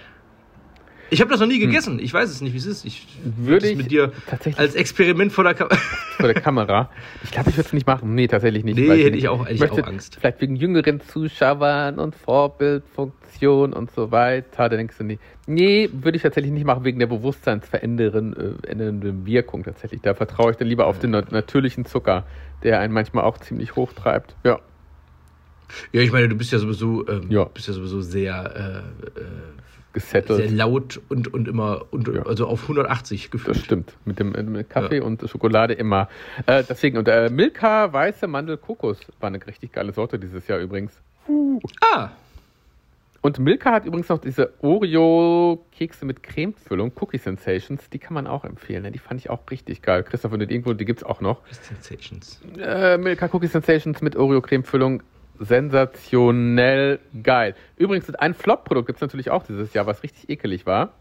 [1.11, 1.99] Ich habe das noch nie gegessen.
[1.99, 2.83] Ich weiß es nicht, wie es ist.
[2.85, 4.11] Ich Würde es ich mit dir
[4.57, 5.75] als Experiment vor der Kamera.
[6.17, 6.89] vor der Kamera.
[7.23, 8.15] Ich glaube, ich würde es nicht machen.
[8.15, 8.77] Nee, tatsächlich nicht.
[8.77, 10.17] Nee, hätte ich auch- hätte ich möchte auch Angst.
[10.19, 14.67] Vielleicht wegen jüngeren Zuschauern und Vorbildfunktion und so weiter.
[14.69, 15.21] Da denkst du nicht.
[15.47, 20.01] Nee, würde ich tatsächlich nicht machen, wegen der bewusstseinsverändernden äh, Wirkung tatsächlich.
[20.01, 22.25] Da vertraue ich dann lieber auf den nat- natürlichen Zucker,
[22.63, 24.35] der einen manchmal auch ziemlich hoch treibt.
[24.43, 24.59] Ja.
[25.91, 27.45] Ja, ich meine, du bist ja sowieso, ähm, Ja.
[27.45, 28.83] bist ja sowieso sehr,
[29.15, 29.23] äh, äh,
[29.95, 30.37] Gesettelt.
[30.39, 32.23] sehr laut und, und immer, und, Ja.
[32.27, 33.57] also auf 180 gefühlt.
[33.57, 33.93] Das stimmt.
[34.05, 36.07] Mit dem mit Kaffee und Schokolade immer.
[36.45, 40.59] Äh, deswegen, und äh, Milka weiße Mandel Kokos war eine richtig geile Sorte dieses Jahr
[40.59, 40.93] übrigens.
[41.81, 42.09] Ah,
[43.21, 48.45] Und Milka hat übrigens noch diese Oreo-Kekse mit Cremefüllung, Cookie Sensations, die kann man auch
[48.45, 48.83] empfehlen.
[48.83, 48.91] Ne?
[48.91, 50.03] Die fand ich auch richtig geil.
[50.03, 51.41] Christoph, wenn du die irgendwo, die gibt's auch noch.
[51.49, 52.39] Sensations.
[52.59, 55.01] Äh, Milka Cookie Sensations mit Oreo-Cremefüllung,
[55.39, 57.55] sensationell geil.
[57.77, 60.93] Übrigens, ein Flop-Produkt gibt's natürlich auch dieses Jahr, was richtig ekelig war.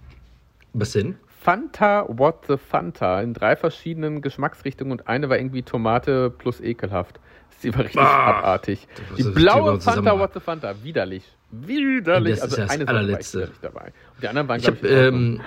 [0.72, 1.16] Was denn?
[1.40, 7.20] Fanta What the Fanta in drei verschiedenen Geschmacksrichtungen und eine war irgendwie Tomate plus ekelhaft.
[7.58, 8.88] Sie war richtig Ah, abartig.
[9.16, 10.18] Die blaue Thema Fanta.
[10.18, 11.24] What the Fanta, widerlich.
[11.50, 12.40] Widerlich.
[12.40, 13.50] Das ist also das eine allerletzte.
[13.62, 13.92] dabei.
[14.14, 15.40] Und die anderen waren, Ich glaube ich, ähm,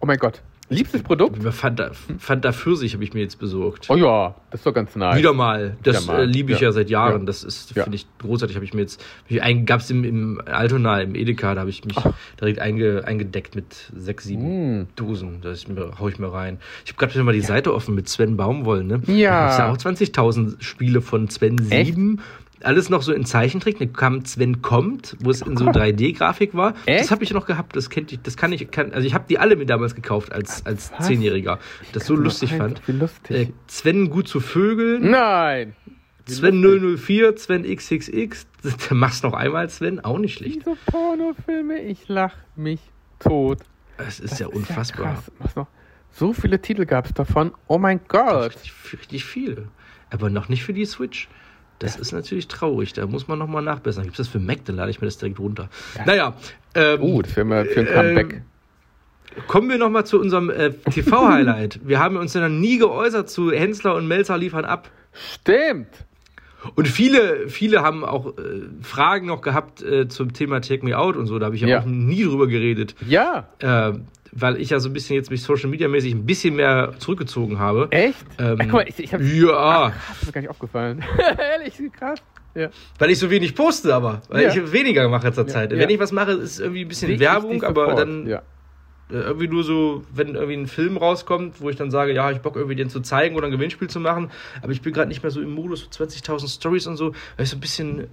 [0.00, 0.42] Oh mein Gott.
[0.70, 1.42] Liebstes Produkt?
[1.54, 3.86] Fanta, Fanta Pfirsich habe ich mir jetzt besorgt.
[3.88, 5.16] Oh ja, das ist doch ganz nice.
[5.16, 5.76] Wieder mal.
[5.82, 6.68] Das Wieder mal, äh, liebe ich ja.
[6.68, 6.72] ja.
[6.72, 7.20] seit Jahren.
[7.20, 7.26] Ja.
[7.26, 7.84] Das ist, Ja.
[7.84, 8.54] finde ich, großartig.
[8.56, 9.02] Habe ich mir jetzt,
[9.64, 11.96] gab es im, im Altona, im Edeka, da habe ich mich
[12.38, 14.86] direkt einge, eingedeckt mit sechs, sieben Mm.
[14.96, 15.40] Dosen.
[15.42, 15.54] Da
[15.98, 16.58] hau ich mir rein.
[16.84, 19.00] Ich habe gerade mal die Seite offen mit Sven Baumwoll, ne?
[19.06, 19.56] Ja.
[19.58, 19.92] Da gibt's ja auch
[20.30, 21.94] 20.000 Spiele von Sven Echt?
[21.94, 22.20] 7.
[22.62, 23.78] Alles noch so in Zeichentrick.
[23.78, 26.74] Da kam Sven kommt, wo es in so 3D-Grafik war.
[26.86, 27.00] Echt?
[27.04, 27.76] Das habe ich noch gehabt.
[27.76, 30.32] Das kennt ich, das kann ich, kann, also ich habe die alle mir damals gekauft
[30.32, 30.92] als, als?
[31.00, 31.58] Zehnjähriger.
[31.92, 32.80] Das so lustig fand.
[32.88, 33.36] Wie lustig.
[33.48, 35.10] Äh, Sven gut zu Vögeln.
[35.10, 35.74] Nein.
[36.26, 37.06] Sven lustig.
[37.06, 38.46] 004, Sven XXX.
[38.90, 40.56] Machst noch einmal Sven, auch nicht schlecht.
[40.56, 42.80] Diese Pornofilme, ich lach mich
[43.20, 43.60] tot.
[43.96, 45.14] Das ist Das ja unfassbar.
[45.14, 45.32] krass.
[45.38, 45.66] Was noch?
[46.10, 47.52] So viele Titel gab es davon.
[47.66, 48.50] Oh mein Gott.
[48.56, 49.68] richtig, richtig viel.
[50.10, 51.28] Aber noch nicht für die Switch.
[51.78, 52.92] Das ist natürlich traurig.
[52.92, 54.04] Da muss man nochmal nachbessern.
[54.04, 54.64] Gibt es das für Mac?
[54.64, 55.68] Dann lade ich mir das direkt runter.
[56.06, 56.34] Naja.
[56.74, 58.32] Ähm, das wäre mal für ein Comeback.
[58.34, 58.42] ähm,
[59.46, 61.80] Kommen wir nochmal zu unserem äh, TV-Highlight.
[61.84, 64.90] wir haben uns ja noch nie geäußert zu Hensler und Melzer liefern ab.
[65.12, 65.88] Stimmt.
[66.74, 71.16] Und viele, viele haben auch äh, Fragen noch gehabt äh, zum Thema Take Me Out
[71.16, 71.38] und so.
[71.38, 71.80] Da habe ich ja, Ja.
[71.82, 72.96] auch nie drüber geredet.
[73.06, 73.48] Ja.
[74.32, 77.58] Weil ich ja so ein bisschen jetzt mich Social Media mäßig ein bisschen mehr zurückgezogen
[77.58, 77.88] habe.
[77.90, 78.18] Echt?
[78.38, 81.04] Ähm, Ach, guck mal, ich, ich hab's Ja, Krass, ist mir gar nicht aufgefallen.
[81.38, 82.18] Ehrlich, krass.
[82.54, 82.70] Ja.
[82.98, 84.48] weil ich so wenig poste, aber weil Ja.
[84.48, 85.70] ich weniger mache zur Zeit.
[85.70, 85.78] ja.
[85.78, 88.40] Wenn ich was mache, ist es irgendwie ein bisschen ich Werbung, dich aber dann äh,
[89.10, 92.56] irgendwie nur so, wenn irgendwie ein Film rauskommt, wo ich dann sage, ja, ich Bock
[92.56, 95.30] irgendwie den zu zeigen oder ein Gewinnspiel zu machen, aber ich bin gerade nicht mehr
[95.30, 98.08] so im Modus für 20.000 Stories und so, weil ich so ein bisschen,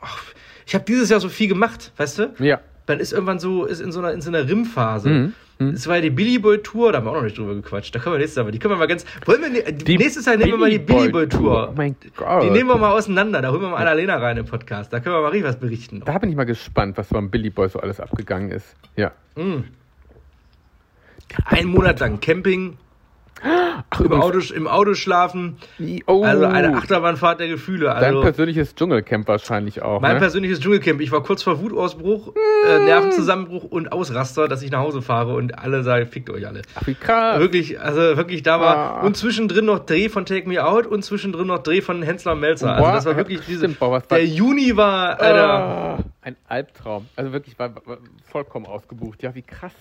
[0.00, 0.22] ach,
[0.66, 2.34] ich habe dieses Jahr so viel gemacht, weißt du?
[2.38, 2.60] Ja.
[2.86, 5.08] Dann ist irgendwann so, ist in so einer, in so einer RIM-Phase.
[5.08, 5.32] Mhm.
[5.60, 5.74] Mhm.
[5.74, 7.94] Es war ja die Billy Boy Tour, da haben wir auch noch nicht drüber gequatscht.
[7.94, 9.04] Da können wir nächstes aber die können wir mal ganz.
[9.26, 11.68] Wollen wir ne, Die nächstes Jahr nehmen wir mal die Billy Boy Tour.
[11.70, 12.42] Oh mein Gott.
[12.44, 13.42] Die nehmen wir mal auseinander.
[13.42, 14.90] Da holen wir mal Annalena rein im Podcast.
[14.90, 16.02] Da können wir mal richtig was berichten.
[16.02, 18.74] Da bin ich mal gespannt, was beim Billy Boy so alles abgegangen ist.
[18.96, 19.12] Ja.
[19.36, 19.64] Mm.
[21.44, 22.78] Ein Monat lang Camping,
[23.42, 25.56] Ach, im Auto, im Auto schlafen.
[26.06, 27.86] oh, Also eine Achterbahnfahrt der Gefühle.
[27.86, 30.00] dein Also persönliches Dschungelcamp wahrscheinlich auch.
[30.00, 30.18] mein ne?
[30.20, 31.00] persönliches Dschungelcamp.
[31.00, 32.34] Ich war kurz vor Wutausbruch,
[32.68, 36.62] äh, Nervenzusammenbruch und Ausraster, dass ich nach Hause fahre und alle sagen, fickt euch alle.
[36.74, 37.38] Ach, wie krass.
[37.40, 38.76] Wirklich, also wirklich da war.
[38.76, 39.00] Ah.
[39.06, 42.40] Und zwischendrin noch Dreh von Take Me Out und zwischendrin noch Dreh von Hensler und
[42.40, 42.74] Melzer.
[42.74, 43.60] Also das war wirklich diese.
[43.60, 45.48] stimmt, boah, der Juni war, Alter.
[45.50, 47.06] Ah, ein Albtraum.
[47.16, 47.98] Also wirklich, war, war
[48.30, 49.22] vollkommen ausgebucht.
[49.22, 49.72] Ja, wie krass.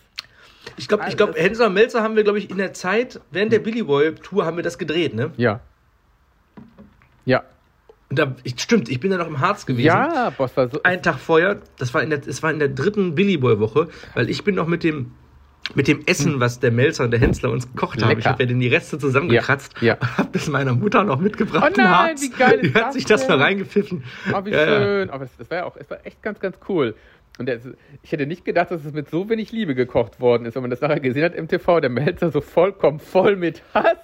[0.77, 3.51] Ich glaube, ich glaub, Hensler und Melzer haben wir, glaube ich, in der Zeit, während
[3.51, 5.31] der Billy Boy Tour haben wir das gedreht, ne?
[5.37, 5.61] Ja.
[7.25, 7.43] Ja.
[8.09, 9.85] Und da, ich, stimmt, ich bin ja noch im Harz gewesen.
[9.85, 10.81] Ja, Boss war so.
[10.83, 13.87] Einen Tag vorher, das war in der, es war in der dritten Billy Boy Woche,
[14.15, 15.11] weil ich bin noch mit dem,
[15.75, 18.09] mit dem Essen, was der Melzer und der Hensler uns gekocht haben.
[18.11, 18.31] Ich Lecker.
[18.31, 19.93] habe ja dann die Reste zusammengekratzt Ja, ja.
[20.01, 21.71] und habe das meiner Mutter noch mitgebracht.
[21.71, 22.21] Oh nein, Harz.
[22.23, 24.03] wie geil ist Die hat sich das noch reingepfiffen.
[24.33, 24.79] Oh, wie Ja, ja.
[24.79, 25.09] schön.
[25.11, 26.95] Aber das, das war ja auch, es war echt ganz, ganz cool.
[27.39, 27.59] Und der,
[28.03, 30.55] ich hätte nicht gedacht, dass es mit so wenig Liebe gekocht worden ist.
[30.55, 33.97] Wenn man das nachher gesehen hat im TV, der Melzer so vollkommen voll mit Hass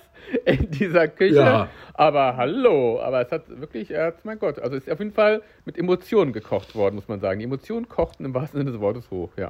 [0.45, 1.35] in dieser Küche.
[1.35, 1.69] Ja.
[1.93, 5.11] Aber hallo, aber es hat wirklich, er hat, mein Gott, also es ist auf jeden
[5.11, 7.39] Fall mit Emotionen gekocht worden, muss man sagen.
[7.39, 9.49] Die Emotionen kochten im wahrsten Sinne des Wortes hoch, ja.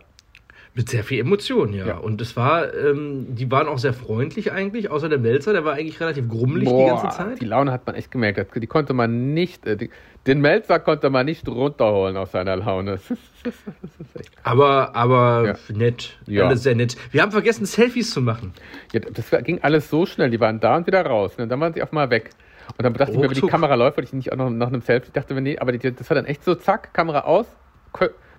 [0.77, 1.87] Mit sehr viel Emotion, ja.
[1.87, 1.97] Ja.
[1.99, 5.73] Und es war, ähm, die waren auch sehr freundlich eigentlich, außer der Melzer, der war
[5.73, 7.39] eigentlich relativ grummelig die ganze Zeit.
[7.39, 8.53] Die Laune hat man echt gemerkt.
[8.61, 9.89] Die konnte man nicht, äh, die,
[10.27, 12.99] den Melzer konnte man nicht runterholen aus seiner Laune.
[14.43, 15.75] Aber, aber Ja.
[15.75, 16.17] nett.
[16.25, 16.47] Ja.
[16.47, 16.95] Alles sehr nett.
[17.11, 18.53] Wir haben vergessen, Selfies zu machen.
[18.91, 20.29] Ja, das ging alles so schnell.
[20.29, 21.37] Die waren da und wieder raus.
[21.37, 21.43] Ne?
[21.43, 22.31] Und dann waren sie auf mal weg.
[22.77, 23.41] Und dann dachte ich mir, wenn die.
[23.41, 25.07] Kamera läuft, wollte ich nicht auch noch nach einem Selfie.
[25.07, 27.45] Ich dachte mir, nee, aber die, das war dann echt so, zack, Kamera aus,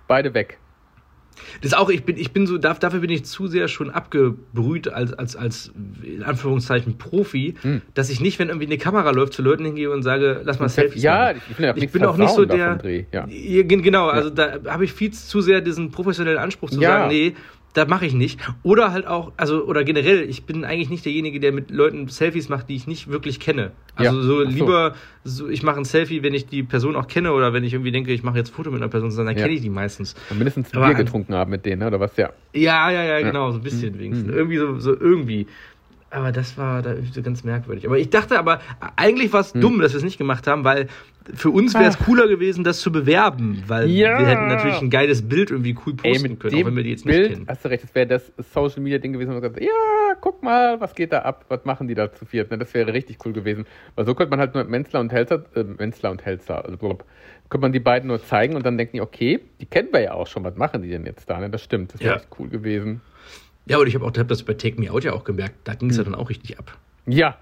[0.07, 0.59] beide weg.
[1.61, 4.87] Das ist auch, ich bin, ich bin so, dafür bin ich zu sehr schon abgebrüht
[4.87, 5.71] als, als, als
[6.03, 7.81] in Anführungszeichen Profi, Hm.
[7.93, 10.69] dass ich nicht, wenn irgendwie eine Kamera läuft, zu Leuten hingehe und sage, lass mal
[10.69, 11.63] Selfies ja, machen.
[11.63, 12.75] ja Ich bin auch nicht so der.
[12.75, 13.05] Dreh.
[13.11, 13.27] Ja.
[13.27, 16.89] Ja, gen- genau, also da habe ich viel zu sehr diesen professionellen Anspruch zu Ja.
[16.99, 17.35] sagen, nee,
[17.77, 18.39] das mache ich nicht.
[18.63, 22.49] Oder halt auch, also, oder generell, ich bin eigentlich nicht derjenige, der mit Leuten Selfies
[22.49, 23.71] macht, die ich nicht wirklich kenne.
[23.95, 24.21] Also Ja.
[24.23, 24.41] so so.
[24.43, 27.73] lieber, so, ich mache ein Selfie, wenn ich die Person auch kenne oder wenn ich
[27.73, 29.45] irgendwie denke, ich mache jetzt ein Foto mit einer Person, sondern dann Ja.
[29.45, 30.15] kenne ich die meistens.
[30.29, 31.87] Und mindestens ein Bier getrunken haben mit denen, ne?
[31.87, 32.15] oder was?
[32.17, 32.31] Ja.
[32.53, 34.27] Ja, ja, ja, genau, so ein bisschen wenigstens.
[34.27, 34.33] Mhm.
[34.37, 35.47] Irgendwie so, so irgendwie.
[36.09, 37.85] Aber das war da so ganz merkwürdig.
[37.85, 38.61] Aber ich dachte aber,
[38.95, 39.61] eigentlich war es Hm.
[39.61, 40.87] dumm, dass wir es nicht gemacht haben, weil
[41.33, 44.17] für uns wäre es cooler gewesen, das zu bewerben, weil Ja.
[44.17, 46.91] wir hätten natürlich ein geiles Bild irgendwie cool posten Ey, können, auch wenn wir die
[46.91, 47.45] jetzt Bild, nicht kennen.
[47.49, 49.67] hast du recht, das wäre das Social Media Ding gewesen, wo man hat, ja,
[50.21, 52.57] guck mal, was geht da ab, was machen die da zu viert, ne?
[52.57, 53.65] das wäre richtig cool gewesen.
[53.95, 57.03] Weil so könnte man halt nur Menzler und Helzer, äh, Menzler und Helzer, also blub,
[57.49, 60.13] könnte man die beiden nur zeigen und dann denken die, okay, die kennen wir ja
[60.13, 61.49] auch schon, was machen die denn jetzt da, ne?
[61.49, 62.15] das stimmt, das wäre Ja.
[62.15, 63.01] echt cool gewesen.
[63.69, 65.73] Ja, und ich habe auch hab das bei Take Me Out ja auch gemerkt, da
[65.73, 66.11] ging es ja Hm.
[66.13, 66.77] dann auch richtig ab.
[67.05, 67.37] Ja,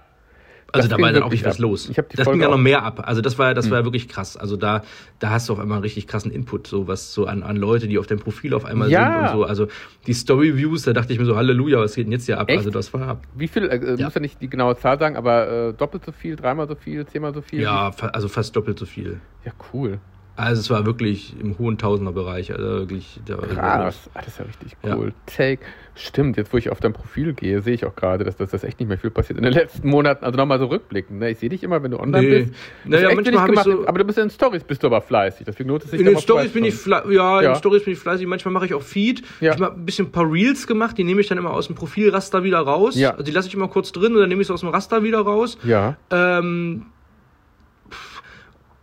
[0.72, 1.60] Also da war dann auch richtig was ab.
[1.62, 1.88] los.
[1.88, 3.02] Ich das Folge ging ja noch mehr ab.
[3.06, 4.36] Also das war, das war wirklich krass.
[4.36, 4.82] Also da,
[5.20, 7.86] da hast du auf einmal einen richtig krassen Input, so was so an, an Leute,
[7.88, 9.04] die auf deinem Profil auf einmal Ja.
[9.04, 9.44] sind und so.
[9.44, 9.68] Also
[10.06, 12.48] die Story-Views, da dachte ich mir so, Halleluja, was geht denn jetzt hier ab?
[12.48, 12.58] Echt?
[12.58, 14.04] Also das war wie viel, äh, Ja.
[14.06, 17.06] muss ja nicht die genaue Zahl sagen, aber äh, doppelt so viel, dreimal so viel,
[17.06, 17.60] zehnmal so viel?
[17.60, 19.20] ja, fa- also fast doppelt so viel.
[19.44, 20.00] Ja, cool.
[20.38, 22.52] Also es war wirklich im hohen Tausenderbereich.
[22.52, 23.18] Also wirklich.
[23.24, 24.96] Da, Krass, ah, das ist ja richtig Ja.
[24.96, 25.12] cool.
[25.24, 25.62] Take.
[25.98, 28.78] Stimmt, jetzt wo ich auf dein Profil gehe, sehe ich auch gerade, dass das, echt
[28.78, 30.26] nicht mehr viel passiert in den letzten Monaten.
[30.26, 31.20] Also nochmal so rückblickend.
[31.20, 31.30] Ne?
[31.30, 32.38] Ich sehe dich immer, wenn du online Nee.
[32.42, 32.54] bist.
[32.84, 35.46] Naja, echt manchmal gemacht, so- aber du bist in Stories bist du aber fleißig.
[35.46, 37.10] Deswegen lohnt es sich In den Stories bin ich vorbeischauen.
[37.12, 37.52] fle- ja, in Ja.
[37.52, 38.26] den Stories bin ich fleißig.
[38.26, 39.22] Manchmal mache ich auch Feed.
[39.40, 39.54] Ja.
[39.54, 41.76] Ich habe ein bisschen ein paar Reels gemacht, die nehme ich dann immer aus dem
[41.76, 42.94] Profilraster wieder raus.
[42.94, 43.12] Ja.
[43.12, 45.02] Also die lasse ich immer kurz drin und dann nehme ich sie aus dem Raster
[45.02, 45.56] wieder raus.
[45.64, 45.96] Ja.
[46.10, 46.82] Ähm,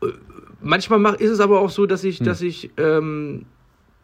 [0.01, 0.07] äh,
[0.63, 2.25] manchmal mach, ist es aber auch so, dass ich, Hm.
[2.25, 3.45] dass ich, ähm,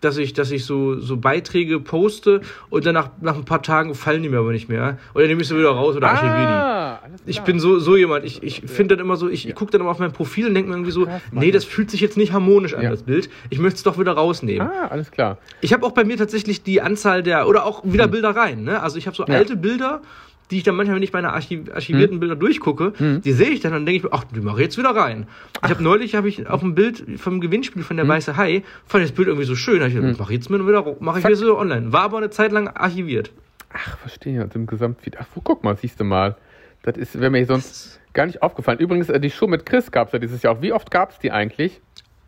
[0.02, 3.96] dass ich, dass ich so, so Beiträge poste und dann nach, nach ein paar Tagen
[3.96, 4.98] fallen die mir aber nicht mehr.
[5.14, 6.44] Oder nehme ich sie wieder raus oder archiviere die.
[6.54, 8.24] Ah, alles Ich bin so, so jemand.
[8.24, 10.54] Ich, ich finde dann immer so, ich, ich gucke dann immer auf mein Profil und
[10.54, 12.92] denke mir irgendwie so, Krass, nee, das fühlt sich jetzt nicht harmonisch an, Ja.
[12.92, 13.30] das Bild.
[13.50, 14.66] Ich möchte es doch wieder rausnehmen.
[14.70, 15.38] Ah, alles klar.
[15.60, 18.64] Ich habe auch bei mir tatsächlich die Anzahl der, oder auch wieder Bilder rein.
[18.64, 18.82] Ne?
[18.82, 19.34] Also ich habe so Hm.
[19.34, 19.40] Ja.
[19.40, 20.02] alte Bilder,
[20.52, 22.20] die ich dann manchmal, wenn ich meine archiv archivierten Hm.
[22.20, 24.78] Bilder durchgucke, die sehe ich dann und denke ich mir, ach, die mache ich jetzt
[24.78, 25.28] wieder rein.
[25.64, 28.10] Ich habe neulich, habe ich auf dem Bild vom Gewinnspiel von der Hm.
[28.12, 29.82] Weiße Hai, fand ich das Bild irgendwie so schön.
[29.84, 31.94] Ich gedacht, mach ich jetzt mir wieder, mache ich wieder so online.
[31.94, 33.32] War aber eine Zeit lang archiviert.
[33.74, 34.42] Ach, verstehe.
[34.42, 35.18] Also im Gesamtfeed.
[35.20, 36.36] Ach, wo, guck mal, siehst du mal.
[36.82, 38.80] Das ist, wäre mir sonst gar nicht aufgefallen.
[38.80, 40.62] Übrigens, äh, die Show mit Chris gab es ja dieses Jahr auch.
[40.62, 41.80] Wie oft gab es die eigentlich?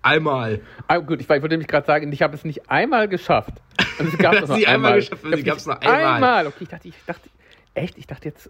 [0.03, 0.61] Einmal.
[0.87, 3.53] Ah, gut, ich, ich wollte nämlich gerade sagen, ich habe es nicht einmal geschafft.
[3.99, 4.95] Und es gab es noch einmal einmal.
[4.99, 6.13] geschafft, Ich sie gab's nicht nur einmal.
[6.15, 6.47] Einmal.
[6.47, 7.29] Okay, ich dachte, ich dachte,
[7.73, 8.49] echt, ich dachte jetzt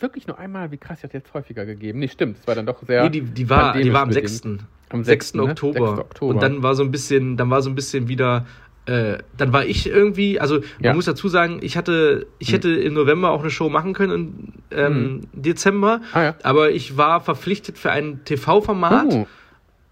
[0.00, 0.70] wirklich nur einmal.
[0.70, 1.98] Wie krass, ich hatte jetzt häufiger gegeben.
[2.00, 3.04] Nee, stimmt, es war dann doch sehr.
[3.04, 4.28] nee, die, die, war, die war am bedingt.
[4.28, 4.42] 6.
[4.90, 5.28] Am 6.
[5.30, 5.34] 6.
[5.34, 5.42] ne?
[5.44, 5.88] Oktober.
[5.96, 6.00] 6.
[6.00, 6.34] Oktober.
[6.34, 8.46] Und dann war so ein bisschen, dann war so ein bisschen wieder,
[8.86, 10.94] äh, dann war ich irgendwie, also man Ja.
[10.94, 14.78] muss dazu sagen, ich hatte, ich hätte im November auch eine Show machen können, im
[14.78, 16.34] ähm, Dezember, Ah, ja.
[16.42, 19.06] aber ich war verpflichtet für ein TV-Format.
[19.12, 19.26] Oh,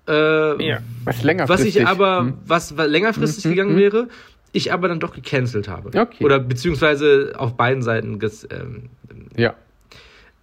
[0.08, 0.78] äh, ja.
[1.04, 1.76] Was was längerfristig.
[1.76, 2.34] ich aber, Hm.
[2.46, 3.78] was wa- längerfristig Mhm, gegangen mhm.
[3.78, 4.08] wäre,
[4.56, 5.88] ich aber dann doch gecancelt habe.
[5.98, 6.24] Okay.
[6.24, 8.88] Oder beziehungsweise auf beiden Seiten ges, ähm,
[9.36, 9.54] Ja.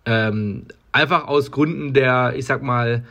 [0.05, 3.03] ähm, einfach aus Gründen der, ich sag mal,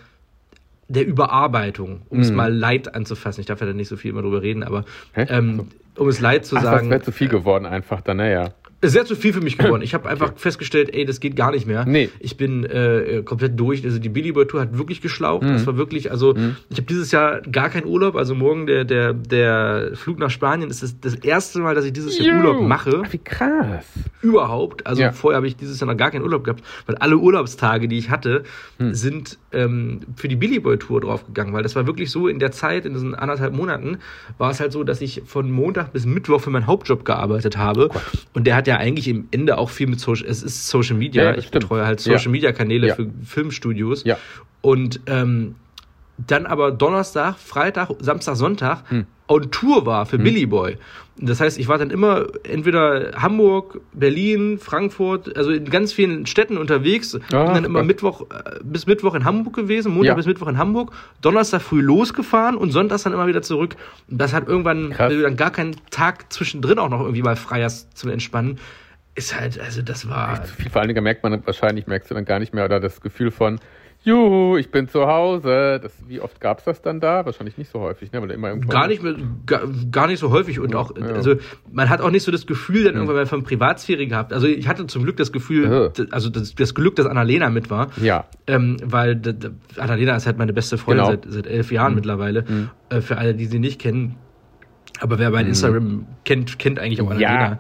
[0.89, 2.37] der Überarbeitung, um es Mhm.
[2.37, 3.41] mal light anzufassen.
[3.41, 4.85] Ich darf ja da nicht so viel immer drüber reden, aber
[5.17, 8.51] ähm, um es light zu Ach, das sagen, wäre zu viel geworden einfach dann, naja.
[8.83, 9.83] Sehr zu viel für mich geworden.
[9.93, 11.85] Ich habe einfach festgestellt, ey, das geht gar nicht mehr.
[11.87, 12.09] Nee.
[12.21, 13.85] Ich bin äh, komplett durch.
[13.85, 15.45] Also die Billy Boy Tour hat wirklich geschlaucht.
[15.45, 15.53] Mhm.
[15.53, 16.35] Das war wirklich, also
[16.71, 18.17] ich habe dieses Jahr gar keinen Urlaub.
[18.17, 21.93] Also morgen der, der, der Flug nach Spanien ist das, das erste Mal, dass ich
[21.93, 23.03] dieses Jahr Urlaub mache.
[23.07, 23.85] Ach, wie krass.
[24.23, 24.87] Überhaupt.
[24.87, 25.13] Also Ja.
[25.13, 28.11] vorher habe ich dieses Jahr noch gar keinen Urlaub gehabt, weil alle Urlaubstage, die ich
[28.11, 28.43] hatte,
[28.79, 28.95] Hm.
[28.95, 32.53] sind ähm, für die Billy Boy Tour draufgegangen, weil das war wirklich so in der
[32.53, 33.99] Zeit, in diesen anderthalb Monaten,
[34.39, 37.91] war es halt so, dass ich von Montag bis Mittwoch für meinen Hauptjob gearbeitet habe.
[38.33, 41.23] Und der hat ja eigentlich im Ende auch viel mit Social, es ist Social Media.
[41.25, 41.63] Ja, ja, ich stimmt.
[41.65, 42.17] betreue halt Ja.
[42.17, 42.95] Social Media Kanäle Ja.
[42.95, 44.05] für Filmstudios.
[44.05, 44.17] Ja.
[44.61, 45.55] Und ähm,
[46.19, 49.07] dann aber Donnerstag, Freitag, Samstag, Sonntag Hm.
[49.33, 50.77] On Tour war für Billy Boy.
[51.19, 56.57] Das heißt, ich war dann immer entweder Hamburg, Berlin, Frankfurt, also in ganz vielen Städten
[56.57, 57.13] unterwegs.
[57.13, 57.87] bin Ach dann immer Gott.
[57.87, 60.15] Mittwoch äh, bis Mittwoch in Hamburg gewesen, Montag Ja.
[60.15, 63.77] bis Mittwoch in Hamburg, Donnerstag früh losgefahren und Sonntags dann immer wieder zurück.
[64.09, 65.13] Das hat irgendwann, Krass.
[65.23, 68.59] dann gar keinen Tag zwischendrin auch noch irgendwie mal frei hast zum Entspannen,
[69.15, 70.43] ist halt, also das war.
[70.45, 72.81] Zu viel, vor allen Dingen merkt man wahrscheinlich, merkst du dann gar nicht mehr, oder
[72.81, 73.61] das Gefühl von,
[74.05, 75.79] juhu, ich bin zu Hause.
[75.83, 77.25] Das, wie oft gab es das dann da?
[77.27, 78.21] Wahrscheinlich nicht so häufig, ne?
[78.23, 79.15] Weil immer irgendwann Gar nicht mehr,
[79.47, 81.07] gar, gar nicht so häufig und auch, ja.
[81.07, 81.35] also
[81.71, 84.33] man hat auch nicht so das Gefühl dann irgendwann mal von Privatsphäre gehabt.
[84.33, 86.05] Also ich hatte zum Glück das Gefühl, Ja.
[86.11, 88.25] also das, das Glück, dass Annalena mit war, Ja.
[88.47, 89.21] ähm, weil
[89.79, 91.23] Annalena ist halt meine beste Freundin Genau.
[91.23, 92.45] seit, seit elf Jahren mittlerweile,
[92.89, 94.17] äh, für alle, die sie nicht kennen.
[95.01, 97.29] Aber wer mein Instagram kennt, kennt eigentlich auch Ja.
[97.29, 97.59] Annalena.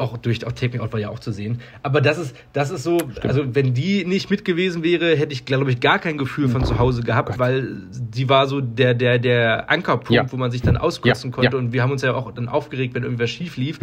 [0.00, 1.60] Auch durch auch Taping Out war ja auch zu sehen.
[1.82, 5.44] Aber das ist, das ist so, also wenn die nicht mit gewesen wäre, hätte ich,
[5.44, 7.82] glaube ich, gar kein Gefühl von zu Hause gehabt, weil
[8.12, 10.32] sie war so der, der, der Ankerpunkt, Ja.
[10.32, 11.52] wo man sich dann auskotzen Ja, konnte.
[11.52, 11.58] ja.
[11.58, 13.78] Und wir haben uns ja auch dann aufgeregt, wenn irgendwas schief lief.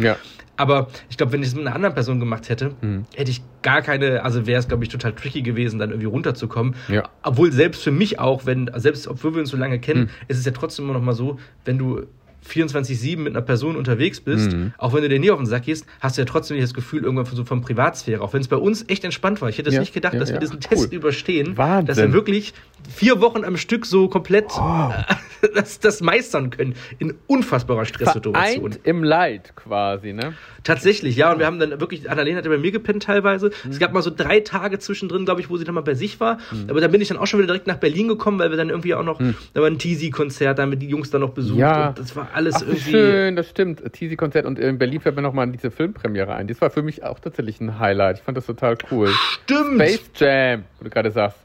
[0.56, 3.06] Aber ich glaube, wenn ich es mit einer anderen Person gemacht hätte, Mhm.
[3.16, 6.76] hätte ich gar keine, also wäre es, glaube ich, total tricky gewesen, dann irgendwie runterzukommen.
[6.88, 7.04] Ja.
[7.22, 10.10] Obwohl selbst für mich auch, wenn, selbst obwohl wir uns so lange kennen, Mhm.
[10.28, 12.08] ist es ja trotzdem immer noch mal so, wenn du
[12.48, 14.74] 24-7 mit einer Person unterwegs bist, Mhm.
[14.78, 16.74] auch wenn du dir nie auf den Sack gehst, hast du ja trotzdem nicht das
[16.74, 18.22] Gefühl irgendwann von, so von Privatsphäre.
[18.22, 19.50] Auch wenn es bei uns echt entspannt war.
[19.50, 20.40] Ich hätte es Ja, nicht gedacht, ja, dass wir ja.
[20.40, 20.78] diesen Cool.
[20.78, 21.86] Test überstehen, Wahnsinn.
[21.88, 22.54] dass wir wirklich
[22.94, 24.92] vier Wochen am Stück so komplett Oh.
[25.56, 26.76] das, das meistern können.
[27.00, 28.72] In unfassbarer Stresssituation.
[28.72, 30.34] Vereint im Leid quasi, ne?
[30.64, 31.32] Tatsächlich, ja.
[31.32, 33.52] Und wir haben dann wirklich, Annalena hat ja bei mir gepennt teilweise.
[33.64, 33.72] Mhm.
[33.72, 36.20] Es gab mal so drei Tage zwischendrin, glaube ich, wo sie dann mal bei sich
[36.20, 36.40] war.
[36.68, 38.70] Aber da bin ich dann auch schon wieder direkt nach Berlin gekommen, weil wir dann
[38.70, 39.20] irgendwie auch noch,
[39.54, 41.56] da war ein Teasy-Konzert, da haben wir die Jungs dann noch besucht.
[41.56, 41.62] Mhm.
[41.62, 41.92] Ja.
[41.94, 42.92] Das war alles Ach, wie irgendwie.
[42.92, 43.94] schön, das stimmt.
[43.94, 46.48] Teasy-Konzert und in Berlin fällt mir nochmal diese Filmpremiere ein.
[46.48, 48.20] Das war für mich auch tatsächlich ein Highlight.
[48.20, 49.10] Ich fand das total cool.
[49.10, 49.82] Stimmt!
[49.82, 51.40] Space Jam, wo du gerade sagst.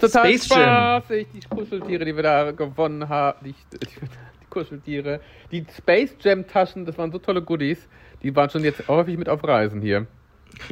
[0.00, 1.02] Total Space Jam.
[1.02, 3.38] spaßig, die Kuscheltiere, die wir da gewonnen haben.
[3.44, 5.20] Die, die, die Kuscheltiere.
[5.52, 7.86] Die Space Jam Taschen, das waren so tolle Goodies.
[8.22, 10.06] Die waren schon jetzt häufig mit auf Reisen hier.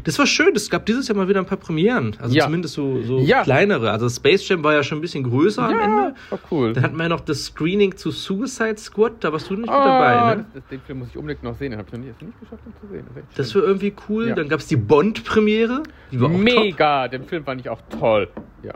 [0.05, 0.55] Das war schön.
[0.55, 2.17] Es gab dieses Jahr mal wieder ein paar Premieren.
[2.21, 2.45] Also Ja.
[2.45, 3.43] zumindest so, so Ja.
[3.43, 3.91] kleinere.
[3.91, 6.15] Also Space Jam war ja schon ein bisschen größer am Ende.
[6.31, 6.73] war cool.
[6.73, 9.13] Dann hatten wir ja noch das Screening zu Suicide Squad.
[9.25, 10.47] Da warst du nicht mit Oh, dabei, ne?
[10.55, 11.71] das, den Film muss ich unbedingt noch sehen.
[11.73, 13.05] Den habe ich noch nie, nicht geschafft, ihn zu sehen.
[13.15, 14.29] Das, Das war irgendwie cool.
[14.29, 14.35] Ja.
[14.35, 15.83] Dann gab es die Bond-Premiere.
[16.13, 16.41] Die war auch top.
[16.43, 18.29] Mega, den Film fand ich auch toll.
[18.63, 18.75] Ja.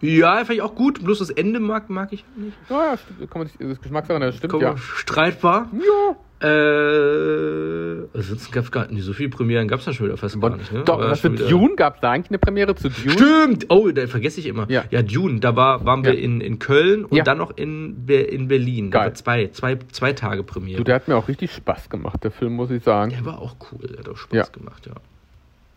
[0.00, 1.04] Ja, fand ich auch gut.
[1.04, 2.56] Bloß das Ende mag, mag ich nicht.
[2.68, 3.26] Ja, ja.
[3.26, 4.76] Kann man sich, das Geschmackssache, das stimmt, Komm, ja.
[4.76, 5.70] Streitbar.
[5.72, 6.16] Ja.
[6.38, 10.40] Äh, ansonsten gab es gar nicht so viele Premieren, gab es da schon wieder fast
[10.40, 10.70] gar nicht.
[10.72, 10.82] Ne?
[10.84, 13.10] Doch, was für Dune gab es da eigentlich eine Premiere zu Dune?
[13.12, 13.66] Stimmt!
[13.70, 14.70] Oh, da vergesse ich immer.
[14.70, 14.84] Ja.
[14.90, 16.20] Ja, Dune, da war, waren wir Ja.
[16.20, 17.24] in, in Köln und Ja.
[17.24, 18.90] dann noch in, in Berlin.
[18.90, 19.06] Da Geil.
[19.08, 20.78] war zwei, zwei, zwei Tage Premiere.
[20.78, 23.10] Du, der hat mir auch richtig Spaß gemacht, der Film, muss ich sagen.
[23.12, 24.92] der war auch cool, der hat auch Spaß gemacht, ja.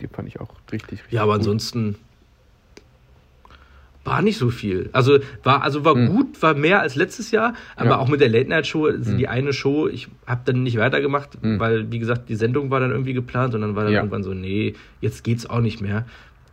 [0.02, 1.40] Die fand ich auch richtig, richtig Ja, aber gut.
[1.42, 1.96] ansonsten,
[4.06, 4.90] War nicht so viel.
[4.94, 7.98] Also war, also war gut, war mehr als letztes Jahr, aber Ja.
[7.98, 11.38] auch mit der Late Night Show, also die eine Show, ich habe dann nicht weitergemacht,
[11.42, 14.00] weil, wie gesagt, die Sendung war dann irgendwie geplant und dann war dann Ja.
[14.00, 16.06] irgendwann so, nee, jetzt geht's auch nicht mehr.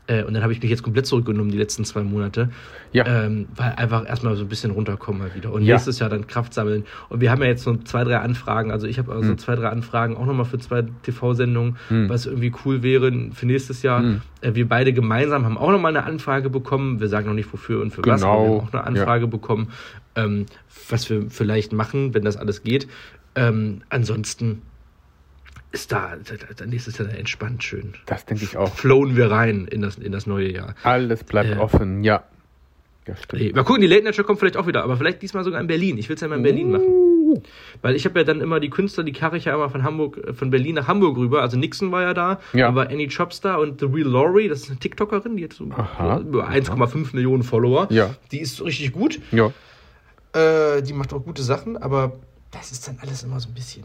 [0.09, 2.51] Äh, und dann habe ich mich jetzt komplett zurückgenommen, die letzten zwei Monate.
[2.93, 3.05] Ja.
[3.25, 5.53] Ähm, weil einfach erstmal so ein bisschen runterkommen mal wieder.
[5.53, 5.75] Und Ja.
[5.75, 6.85] nächstes Jahr dann Kraft sammeln.
[7.09, 8.71] Und wir haben ja jetzt so zwei, drei Anfragen.
[8.71, 9.39] Also ich habe also Hm.
[9.39, 11.77] zwei, drei Anfragen auch nochmal für zwei TV-Sendungen,
[12.09, 14.01] was irgendwie cool wäre für nächstes Jahr.
[14.01, 14.21] Hm.
[14.43, 17.01] Äh, wir beide gemeinsam haben auch nochmal eine Anfrage bekommen.
[17.01, 18.61] Wir sagen noch nicht wofür und für was, aber wir Genau.
[18.61, 19.69] haben auch eine Anfrage bekommen,
[20.15, 20.47] ähm,
[20.89, 22.87] was wir vielleicht machen, wenn das alles geht.
[23.35, 24.63] Ähm, ansonsten
[25.73, 27.95] ist da, da, da nächstes Jahr entspannt schön.
[28.07, 28.75] Das denke ich auch.
[28.75, 30.75] Flown wir rein in das, in das neue Jahr.
[30.83, 31.59] Alles bleibt Äh.
[31.59, 32.23] offen, ja.
[33.07, 33.55] Ja, stimmt.
[33.55, 35.69] Mal gucken, die Late Night Show kommt vielleicht auch wieder, aber vielleicht diesmal sogar in
[35.69, 35.97] Berlin.
[35.97, 36.87] Ich will es ja mal in Berlin machen.
[36.89, 37.41] Uh,
[37.83, 40.17] Weil ich habe ja dann immer die Künstler, die karre ich ja immer von Hamburg,
[40.27, 41.41] äh, von Berlin nach Hamburg rüber.
[41.43, 42.69] Also Nixon war ja da, Ja.
[42.69, 45.65] da war Annie Chopstar und The Real Laurie, das ist eine TikTokerin, die hat so
[45.65, 47.87] über 1,5 Millionen Follower.
[47.91, 48.15] Ja.
[48.33, 49.21] Die ist richtig gut.
[49.31, 49.53] Ja.
[50.33, 52.13] Äh, die macht auch gute Sachen, aber
[52.51, 53.85] das ist dann alles immer so ein bisschen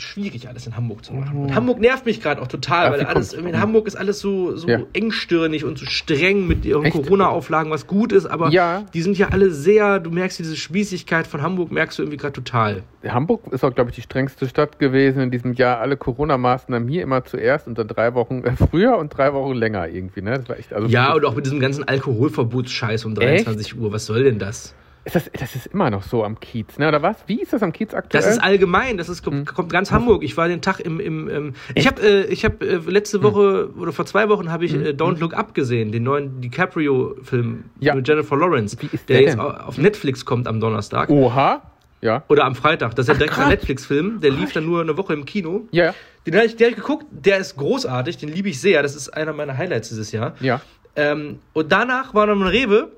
[0.00, 1.38] schwierig, alles in Hamburg zu machen.
[1.42, 4.56] Und Hamburg nervt mich gerade auch total, Ach, weil alles in Hamburg ist alles so,
[4.56, 4.80] so Ja.
[4.92, 6.94] engstirnig und so streng mit ihren Echt?
[6.96, 8.84] Corona-Auflagen, was gut ist, aber Ja.
[8.94, 12.32] die sind ja alle sehr, du merkst diese Spießigkeit von Hamburg, merkst du irgendwie gerade
[12.34, 12.82] total.
[13.06, 15.78] Hamburg ist auch, glaube ich, die strengste Stadt gewesen in diesem Jahr.
[15.80, 19.88] Alle Corona-Maßnahmen hier immer zuerst und dann drei Wochen äh, früher und drei Wochen länger
[19.88, 20.38] irgendwie, ne?
[20.38, 24.06] Das war echt, also Ja, und auch mit diesem ganzen Alkoholverbotsscheiß um 23 Uhr, was
[24.06, 24.74] soll denn das?
[25.06, 26.88] Ist das, das ist immer noch so am Kiez, ne?
[26.88, 27.16] Oder was?
[27.28, 28.20] Wie ist das am Kiez aktuell?
[28.24, 30.24] Das ist allgemein, das ist, kommt, kommt ganz Hamburg.
[30.24, 33.70] Ich war den Tag im, im, im ich habe äh, ich hab, äh, letzte Woche
[33.78, 37.94] oder vor zwei Wochen habe ich äh, Don't Look Up gesehen, den neuen DiCaprio-Film Ja.
[37.94, 41.62] mit Jennifer Lawrence, Wie ist der der jetzt auf Netflix kommt am Donnerstag Oha.
[42.00, 42.24] Ja.
[42.26, 42.96] oder am Freitag.
[42.96, 43.48] Das ist ja direkt ein.
[43.50, 45.68] Netflix-Film, der lief dann nur eine Woche im Kino.
[45.70, 45.94] Ja.
[46.26, 48.82] Den habe ich, ich geguckt, der ist großartig, den liebe ich sehr.
[48.82, 50.34] Das ist einer meiner Highlights dieses Jahr.
[50.40, 50.60] Ja.
[50.96, 52.90] Ähm, und danach war noch ein Rewe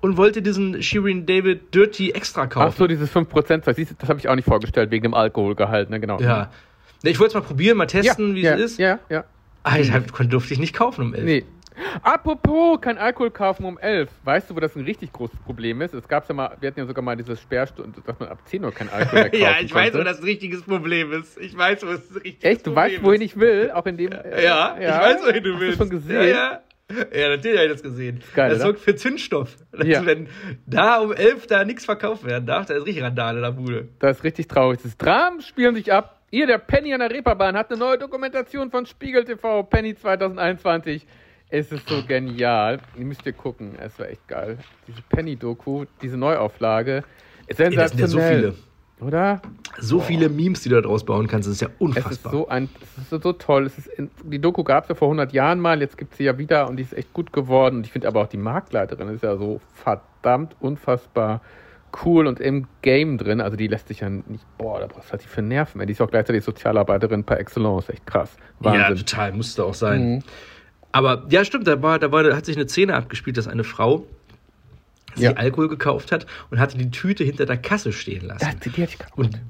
[0.00, 2.68] und wollte diesen Shirin David Dirty Extra kaufen.
[2.72, 5.14] Ach so, dieses 5% Zeug, siehst du, das habe ich auch nicht vorgestellt, wegen dem
[5.14, 6.00] Alkoholgehalt, ne?
[6.00, 6.20] Genau.
[6.20, 6.50] Ja.
[7.02, 8.78] Ich wollte es mal probieren, mal Ja, testen, wie ja, es ist.
[8.78, 9.24] Ja, ja.
[9.62, 11.24] Ah, ich hab, kon- durfte ich nicht kaufen um 11.
[11.24, 11.44] Nee.
[12.02, 14.08] Apropos, kein Alkohol kaufen um 11.
[14.24, 15.94] Weißt du, wo das ein richtig großes Problem ist?
[15.94, 18.64] Es gab ja mal, wir hatten ja sogar mal diese Sperrstunde, dass man ab 10
[18.64, 21.38] Uhr kein Alkohol mehr kaufen ja, ich weiß, wo das ein richtiges Problem ist.
[21.38, 23.32] Ich weiß, wo es ein richtiges Echt, du Problem weißt, wohin ist.
[23.32, 24.12] ich will, auch in dem.
[24.12, 25.74] äh, Ja, ich weiß, wohin du Hast willst.
[25.80, 26.14] Du schon gesehen?
[26.22, 26.60] Ja, ja.
[26.90, 28.20] Ja, natürlich habe ich das gesehen.
[28.34, 29.56] Geil, das sorgt für Zündstoff.
[29.84, 30.06] Ja.
[30.06, 30.28] Wenn
[30.66, 33.88] da um 11 da nichts verkauft werden darf, da ist richtig Randale in der Bude.
[33.98, 34.80] Das ist richtig traurig.
[34.82, 36.22] Das Dramen spielen sich ab.
[36.30, 41.06] Ihr, der Penny an der Reeperbahn, hat eine neue Dokumentation von Spiegel TV, Penny 2021.
[41.50, 42.80] Es ist so genial.
[42.96, 43.74] Ihr müsst ihr gucken.
[43.80, 44.58] Es war echt geil.
[44.86, 47.04] Diese Penny-Doku, diese Neuauflage.
[47.46, 48.52] Ist Ey, das sind ja so sensationell.
[48.52, 48.67] viele.
[49.00, 49.40] Oder?
[49.78, 52.32] So viele Memes, die du daraus bauen kannst, das ist ja Es ist unfassbar.
[52.32, 53.66] so ein, es ist so, toll.
[53.66, 56.18] Es ist in, die Doku gab es ja vor 100 Jahren mal, jetzt gibt es
[56.18, 57.76] sie ja wieder und die ist echt gut geworden.
[57.76, 61.40] Und ich finde aber auch die Marktleiterin ist ja so verdammt unfassbar
[62.04, 63.40] cool und im Game drin.
[63.40, 65.80] Also die lässt sich ja nicht, boah, da brauchst du halt die für Nerven.
[65.80, 65.86] ey.
[65.86, 67.88] Die ist auch gleichzeitig Sozialarbeiterin par excellence.
[67.88, 68.36] Echt krass.
[68.62, 69.06] ja, Wahnsinn.
[69.06, 70.14] total, musste auch sein.
[70.16, 70.22] Mhm.
[70.90, 74.04] Aber ja, stimmt, da, war, da war, hat sich eine Szene abgespielt, dass eine Frau
[75.14, 75.32] sich Ja.
[75.32, 78.46] Alkohol gekauft hat und hatte die Tüte hinter der Kasse stehen lassen.
[78.62, 78.98] Das, die, ich.
[79.16, 79.40] Und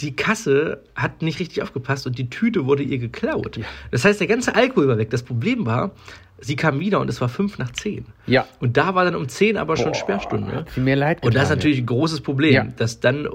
[0.00, 3.60] die Kasse hat nicht richtig aufgepasst und die Tüte wurde ihr geklaut.
[3.90, 5.10] Das heißt, der ganze Alkohol war weg.
[5.10, 5.92] Das Problem war,
[6.40, 8.06] sie kam wieder und es war fünf nach zehn.
[8.26, 8.46] Ja.
[8.60, 10.52] Und da war dann um zehn aber schon Boah, Sperrstunde.
[10.54, 12.64] hat sie mir leid Und das ist getan, natürlich ein großes Problem, Ja.
[12.76, 13.28] dass dann, äh,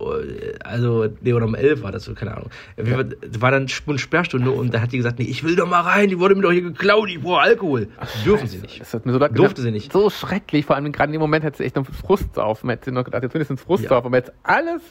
[0.63, 2.49] also, nee, oder um elf war das so, keine Ahnung.
[2.83, 5.81] Fall war dann Sp- Sperrstunde und da hat die gesagt, nee, ich will doch mal
[5.81, 7.87] rein, die wurde mir doch hier geklaut, ich brauche Alkohol.
[8.25, 8.79] Dürfen sie nicht.
[8.81, 9.55] Das hat mir so Durfte getan.
[9.63, 9.91] sie nicht.
[9.93, 10.65] So schrecklich.
[10.65, 12.63] Vor allem gerade in dem Moment hat sie echt noch Frust auf.
[12.63, 13.91] Man hätte noch gedacht, jetzt mindestens Frust Ja.
[13.97, 14.05] auf.
[14.05, 14.81] Aber jetzt alles,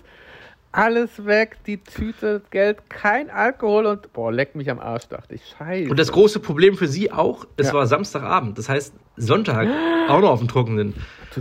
[0.74, 1.56] alles weg.
[1.66, 5.42] Die Tüte, Geld, kein Alkohol und boah, leck mich am Arsch, dachte ich.
[5.58, 5.90] Scheiße.
[5.90, 7.74] Und das große Problem für sie auch, es Ja.
[7.74, 9.68] war Samstagabend, das heißt Sonntag
[10.08, 10.94] auch noch auf dem Trockenen.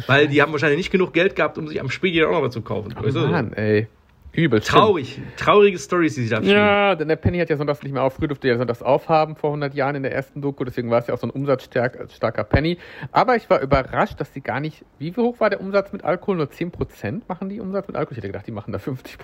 [0.07, 2.53] Weil die haben wahrscheinlich nicht genug Geld gehabt, um sich am Spiegel auch noch was
[2.53, 2.95] zu kaufen.
[2.97, 3.19] oh?
[3.27, 3.87] Mann, ey.
[4.35, 4.61] Übel.
[4.61, 6.51] Traurig, traurige Stories, die sie da stimmt.
[6.51, 8.15] Ja, denn der Penny hat ja sonntags nicht mehr auf.
[8.15, 10.63] Früher durfte ja sonntags aufhaben vor 100 Jahren in der ersten Doku.
[10.63, 12.79] Deswegen war es ja auch so ein umsatzstarker Penny.
[13.11, 14.83] Aber ich war überrascht, dass sie gar nicht.
[14.97, 16.37] Wie hoch war der Umsatz mit Alkohol?
[16.37, 18.13] Nur 10% machen die Umsatz mit Alkohol?
[18.13, 19.17] Ich hätte gedacht, die machen da 50%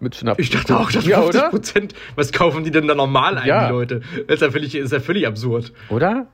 [0.00, 0.38] mit Schnaps.
[0.38, 1.50] Ich dachte auch, dass ja, 50 oder?
[1.50, 1.94] Prozent.
[2.14, 3.66] Was kaufen die denn da normal ein, Ja.
[3.66, 4.00] die Leute?
[4.28, 5.74] Das ist ja völlig, ist ja völlig absurd.
[5.90, 6.26] Oder?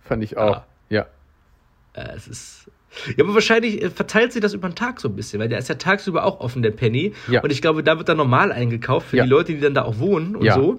[0.00, 0.62] Fand ich auch.
[0.88, 1.06] Ja.
[1.94, 2.70] Äh, es ist.
[3.16, 5.58] Ja, aber wahrscheinlich äh, verteilt sich das über den Tag so ein bisschen, weil der
[5.58, 7.12] ist ja tagsüber auch offen, der Penny.
[7.28, 7.42] Ja.
[7.42, 9.24] Und ich glaube, da wird dann normal eingekauft für Ja.
[9.24, 10.54] die Leute, die dann da auch wohnen und Ja.
[10.54, 10.78] so.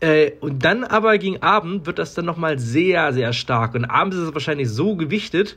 [0.00, 3.74] Äh, und dann aber gegen Abend wird das dann nochmal sehr, sehr stark.
[3.74, 5.56] Und abends ist es wahrscheinlich so gewichtet,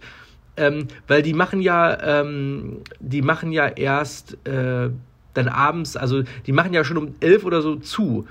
[0.57, 4.89] ähm, weil die machen ja, ähm, die machen ja erst äh,
[5.33, 8.25] dann abends, also die machen ja schon um elf oder so zu.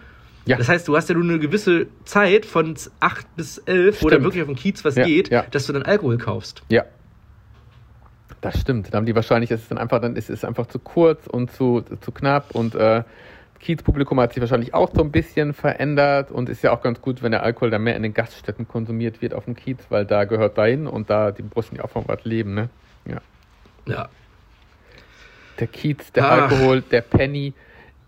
[0.47, 0.57] Ja.
[0.57, 4.22] Das heißt, du hast ja nur eine gewisse Zeit von 8 bis 11, wo dann
[4.22, 5.45] wirklich auf dem Kiez was Ja, geht, ja.
[5.51, 6.62] dass du dann Alkohol kaufst.
[6.68, 6.85] Ja.
[8.45, 8.92] Das stimmt.
[8.92, 11.51] Da haben die wahrscheinlich, es ist dann einfach, dann ist es einfach zu kurz und
[11.51, 13.03] zu, zu knapp und äh,
[13.59, 17.22] Kiez-Publikum hat sich wahrscheinlich auch so ein bisschen verändert und ist ja auch ganz gut,
[17.22, 20.24] wenn der Alkohol dann mehr in den Gaststätten konsumiert wird auf dem Kiez, weil da
[20.24, 22.68] gehört dahin und da die Brüsten ja auch von was leben, ne?
[23.07, 23.22] Ja.
[23.86, 24.09] Ja.
[25.59, 26.42] Der Kiez, der Ach.
[26.42, 27.55] Alkohol, der Penny,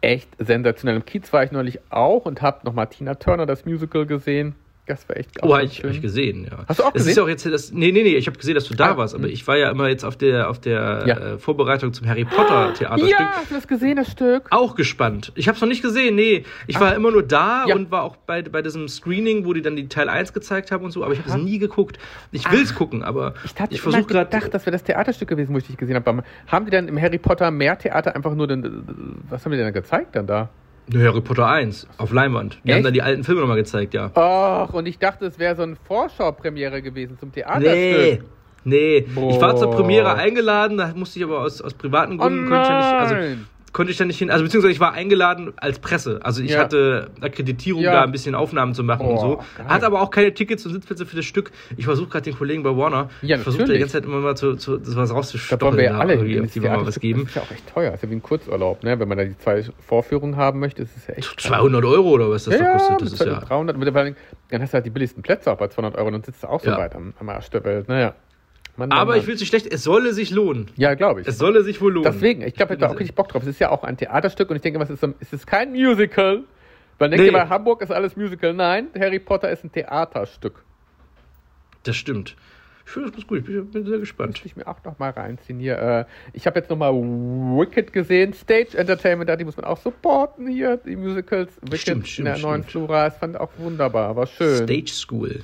[0.03, 0.97] echt sensationell.
[0.97, 4.55] Im Kiez war ich neulich auch und habe nochmal Tina Turner, das Musical, gesehen.
[4.87, 6.65] Das war echt Oh, ganz ich, hab ich gesehen, ja.
[6.69, 7.11] Hast du auch das gesehen?
[7.11, 8.97] Ist ja auch jetzt das, nee, nee, nee, ich habe gesehen, dass du da Ah,
[8.97, 9.33] warst, aber hm.
[9.33, 11.17] ich war ja immer jetzt auf der, auf der Ja.
[11.19, 13.11] äh, Vorbereitung zum Harry Potter Theaterstück.
[13.11, 14.47] Ja, hast du das gesehen, das Stück?
[14.51, 15.33] Auch gespannt.
[15.35, 16.45] Ich habe es noch nicht gesehen, nee.
[16.69, 17.75] Ich war immer nur da Ja.
[17.75, 20.85] und war auch bei, bei diesem Screening, wo die dann die Teil 1 gezeigt haben
[20.85, 21.99] und so, aber ich habe es nie geguckt.
[22.31, 24.51] Ich will es gucken, aber Ich hatte ich versuche gedacht, gerade.
[24.51, 26.23] das wäre das Theaterstück gewesen, wo ich dich gesehen habe.
[26.47, 28.85] Haben die denn im Harry Potter mehr Theater einfach nur den,
[29.29, 30.49] was haben die denn gezeigt dann da?
[30.95, 32.61] Harry Potter 1 auf Leinwand.
[32.65, 32.77] Die Echt?
[32.77, 34.11] haben dann die alten Filme nochmal gezeigt, ja.
[34.15, 38.25] Ach, und ich dachte, es wäre so eine Vorschaupremiere gewesen zum Nee, Theaterstück.
[38.65, 38.97] nee.
[39.31, 39.77] Ich war zur Boah.
[39.77, 43.13] Premiere eingeladen, da musste ich aber aus, aus privaten Oh Gründen konnte ich ja nicht,
[43.25, 43.41] also!
[43.73, 44.31] Konnte ich da nicht hin.
[44.31, 46.21] Also beziehungsweise ich war eingeladen als Presse.
[46.23, 46.61] Also ich Ja.
[46.61, 47.93] hatte Akkreditierung, Ja.
[47.93, 49.37] da ein bisschen Aufnahmen zu machen und Oh, so.
[49.59, 49.67] geil.
[49.69, 51.51] Hatte aber auch keine Tickets und Sitzplätze für das Stück.
[51.77, 53.11] Ich versuche gerade den Kollegen bei Warner.
[53.23, 55.67] Ja, ich versuche die ganze Zeit immer mal zu, zu das was Da rauszustoppeln.
[55.73, 57.23] wollen wir ja da alle irgendwie, mal was geben.
[57.23, 57.93] Das ist ja auch echt teuer.
[57.95, 58.99] ist ja wie ein Kurzurlaub, ne?
[58.99, 61.39] Wenn man da die zwei Vorführungen haben möchte, ist es ja echt.
[61.41, 63.03] 200 Euro oder was das ja, da kostet.
[63.03, 63.49] Das ist 200, ja.
[63.49, 63.77] 300.
[63.77, 64.17] Mit, vor allem,
[64.51, 66.49] dann hast du halt die billigsten Plätze auch bei 200 Euro und dann sitzt du
[66.49, 67.89] auch so weit am, am Arsch der Welt.
[67.89, 68.15] Naja.
[68.77, 69.21] Mann, Mann, Aber Mann.
[69.21, 70.67] ich will es nicht schlecht, es solle sich lohnen.
[70.77, 71.27] Ja, glaube ich.
[71.29, 72.11] Es solle sich wohl lohnen.
[72.13, 73.43] Deswegen, ich glaube, ich habe auch richtig Bock drauf.
[73.43, 75.71] Es ist ja auch ein Theaterstück und ich denke, was ist so, es ist kein
[75.73, 76.45] Musical.
[76.99, 77.29] Man denkt Nee.
[77.31, 78.55] immer, Hamburg ist alles Musical.
[78.55, 80.65] Nein, Harry Potter ist ein Theaterstück.
[81.83, 82.37] Das stimmt.
[82.85, 83.41] Ich finde das gut.
[83.41, 84.37] Ich bin, bin sehr gespannt.
[84.39, 85.77] Muss ich mir auch noch mal reinziehen hier.
[85.79, 88.33] Äh, ich habe jetzt noch mal Wicked gesehen.
[88.33, 90.77] Stage Entertainment, da die muss man auch supporten hier.
[90.77, 91.51] Die Musicals.
[91.63, 92.71] Wicked Stimmt, stimmt, in der neuen stimmt.
[92.71, 93.07] Flora.
[93.09, 94.15] Das fand ich auch wunderbar.
[94.15, 94.57] War schön.
[94.57, 95.43] Stage School.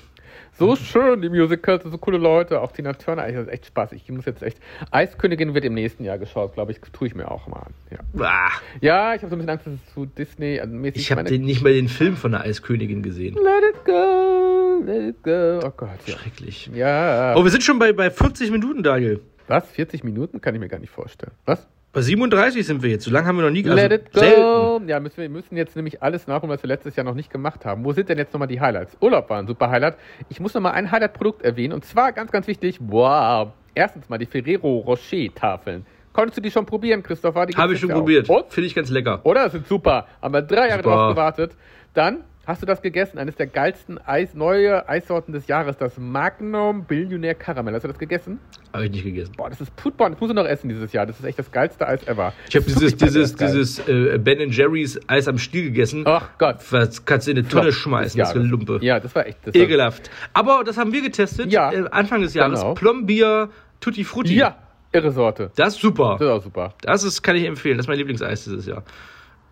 [0.59, 2.61] So schön, die Musicals, so coole Leute.
[2.61, 3.93] Auch Tina Turner, ey, das ist echt Spaß.
[3.93, 4.59] Ich muss jetzt echt.
[4.91, 6.81] Eiskönigin wird im nächsten Jahr geschaut, glaube ich.
[6.93, 7.75] Tue ich mir auch mal an.
[7.91, 11.03] Ja, Ah, ja ich habe so ein bisschen Angst, dass es zu Disney also mäßig
[11.03, 13.35] ich habe nicht mal den Film von der Eiskönigin gesehen.
[13.35, 15.61] Let it go, let it go.
[15.67, 16.17] Oh Gott, ja.
[16.17, 16.71] Schrecklich.
[16.75, 17.35] Ja.
[17.37, 19.21] Oh, wir sind schon bei, bei 40 Minuten, Daniel.
[19.49, 19.67] Was?
[19.71, 20.41] 40 Minuten?
[20.41, 21.33] Kann ich mir gar nicht vorstellen.
[21.45, 21.67] Was?
[21.93, 23.05] Bei 37 sind wir jetzt.
[23.05, 24.21] So lange haben wir noch nie also Let it go.
[24.21, 24.89] Selten.
[24.89, 27.67] Ja, müssen wir müssen jetzt nämlich alles nachholen, was wir letztes Jahr noch nicht gemacht
[27.67, 27.85] haben.
[27.85, 28.97] Wo sind denn jetzt nochmal die Highlights?
[29.01, 29.97] Urlaub war ein super Highlight.
[30.31, 31.75] Ich muss nochmal ein Highlight-Produkt erwähnen.
[31.75, 32.79] Und zwar ganz, ganz wichtig.
[32.81, 33.53] Wow.
[33.75, 35.85] Erstens mal die Ferrero Rocher-Tafeln.
[36.15, 37.47] Konntest du die schon probieren, Christopher?
[37.57, 38.27] Habe ich schon probiert.
[38.49, 39.21] Finde ich ganz lecker.
[39.25, 39.45] Oder?
[39.45, 40.07] Das sind super.
[40.23, 40.97] Haben wir drei Jahre Super.
[40.97, 41.53] drauf gewartet.
[41.93, 43.19] Dann hast du das gegessen.
[43.19, 45.77] Eines der geilsten Eis, neue Eissorten des Jahres.
[45.77, 47.75] Das Magnum Billionaire Karamell.
[47.75, 48.39] Hast du das gegessen?
[48.73, 49.33] Habe ich nicht gegessen.
[49.37, 50.13] Boah, das ist Putborn.
[50.13, 51.07] Das musst du noch essen dieses Jahr.
[51.07, 52.33] Das ist echt das geilste Eis ever.
[52.49, 56.05] Ich habe ist dieses, dieses, dieses äh, Ben Jerry's Eis am Stiel gegessen.
[56.07, 56.57] Ach Gott.
[56.71, 58.49] Das kannst du in eine Tonne Flop schmeißen, das Jahres.
[58.49, 58.79] Lumpe.
[58.83, 59.39] Ja, das war echt.
[59.45, 60.11] Das Ekelhaft.
[60.33, 61.53] Aber das haben wir getestet.
[61.53, 61.73] Ja.
[61.73, 62.61] Äh, Anfang des Jahres.
[62.61, 62.75] Genau.
[62.75, 64.35] Plombier Tutti Frutti.
[64.37, 64.57] ja,
[64.93, 65.51] irre Sorte.
[65.57, 66.17] Das ist super.
[66.19, 66.75] Das ist auch super.
[66.83, 67.77] Das ist, kann ich empfehlen.
[67.77, 68.85] Das ist mein Lieblingseis dieses Jahr.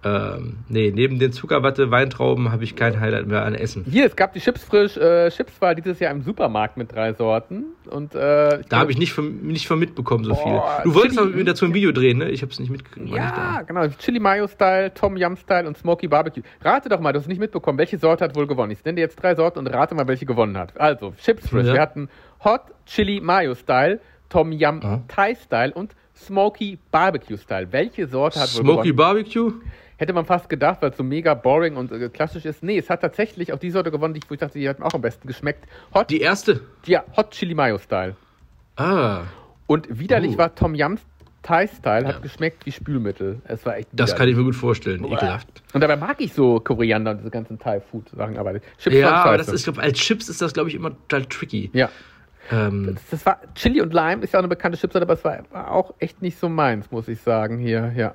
[0.03, 3.85] Ähm, nee, neben den Zuckerwatte, Weintrauben habe ich kein Highlight mehr an Essen.
[3.87, 4.97] Hier, es gab die Chips frisch.
[4.97, 7.65] Äh, Chips war dieses Jahr im Supermarkt mit drei Sorten.
[7.91, 10.85] Und, äh, Da habe ich nicht von, nicht von mitbekommen, so Boah, viele.
[10.85, 12.31] Du wolltest Chili- aber mir dazu ein Video drehen, ne?
[12.31, 13.15] Ich habe es nicht mitgekriegt.
[13.15, 13.87] Ja, genau.
[13.99, 16.43] Chili Mayo Style, Tom Yum Style und Smoky Barbecue.
[16.63, 18.73] Rate doch mal, du hast nicht mitbekommen, welche Sorte hat wohl gewonnen.
[18.73, 20.81] Ich nenne dir jetzt drei Sorten und rate mal, welche gewonnen hat.
[20.81, 21.67] Also, Chips Frisch.
[21.67, 21.75] Ja.
[21.75, 22.09] Wir hatten
[22.43, 25.03] Hot Chili Mayo Style, Tom Yum.
[25.09, 27.69] Thai Style und Smoky Barbecue Style.
[27.71, 28.97] Welche Sorte hat wohl Smoky gewonnen?
[28.97, 29.53] Barbecue?
[30.01, 32.63] Hätte man fast gedacht, weil es so mega boring und äh, klassisch ist.
[32.63, 34.79] Nee, es hat tatsächlich auch die Sorte gewonnen, die ich, wo ich dachte, die hat
[34.79, 35.67] mir auch am besten geschmeckt.
[35.93, 36.63] Hot, Die erste.
[36.87, 38.17] ja, Hot Chili Mayo Style.
[38.77, 39.25] Ah,
[39.67, 40.39] Und widerlich Oh.
[40.39, 41.03] war Tom Yums
[41.43, 42.21] Thai Style, hat Ja.
[42.21, 43.43] geschmeckt wie Spülmittel.
[43.45, 44.17] Es war echt das widerlich.
[44.19, 45.05] kann ich mir gut vorstellen.
[45.05, 45.63] Ekelhaft.
[45.75, 49.49] Und dabei mag ich so Koriander und diese ganzen Thai-Food-Sachen, aber Chips Ja, aber das
[49.49, 51.69] ist, glaub, als Chips ist das, glaube ich, immer total tricky.
[51.75, 51.91] Ja,
[52.51, 55.25] Ähm, das, das war Chili und Lime ist ja auch eine bekannte Chipsorte, aber es
[55.25, 58.15] war, war auch echt nicht so meins, muss ich sagen hier, ja.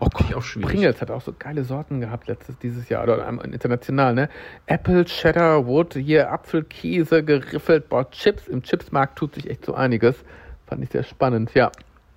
[0.00, 0.70] Oh Gott, auch schwierig.
[0.70, 4.28] Pringles hat auch so geile Sorten gehabt letztes dieses Jahr oder international, ne?
[4.66, 10.16] Apple, Cheddar, Wood, hier Apfelkäse geriffelt, boah, Chips im Chipsmarkt tut sich echt so einiges.
[10.66, 11.70] Fand ich sehr spannend, ja.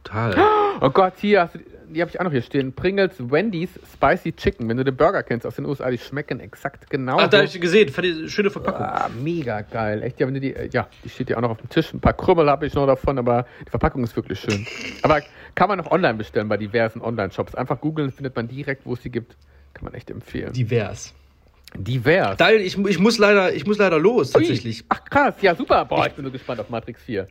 [0.03, 0.36] total.
[0.82, 1.59] Oh Gott, hier hast du,
[1.96, 2.74] die habe ich auch noch hier stehen.
[2.74, 4.68] Pringles Wendy's Spicy Chicken.
[4.68, 7.24] Wenn du den Burger kennst aus den USA, die schmecken exakt genauso.
[7.24, 7.89] Ach, da habe ich gesehen.
[7.89, 8.86] Fand ich eine schöne Verpackung.
[8.86, 10.04] Ah, mega geil.
[10.04, 11.93] Echt, ja, wenn du die, äh, ja, die steht ja auch noch auf dem Tisch.
[11.93, 14.68] Ein paar Krümmel habe ich noch davon, aber die Verpackung ist wirklich schön.
[15.02, 15.22] Aber
[15.56, 17.56] kann man noch online bestellen bei diversen Online-Shops.
[17.56, 19.38] Einfach googeln, findet man direkt, wo es sie gibt.
[19.74, 20.52] Kann man echt empfehlen.
[20.52, 21.14] Divers.
[21.78, 22.38] Divers.
[22.38, 24.41] Daniel, ich, ich, muss leider, ich muss leider los, Ui.
[24.41, 24.84] tatsächlich.
[24.89, 25.86] Ach krass, ja super.
[25.86, 27.28] Boah, ich bin so gespannt auf Matrix 4.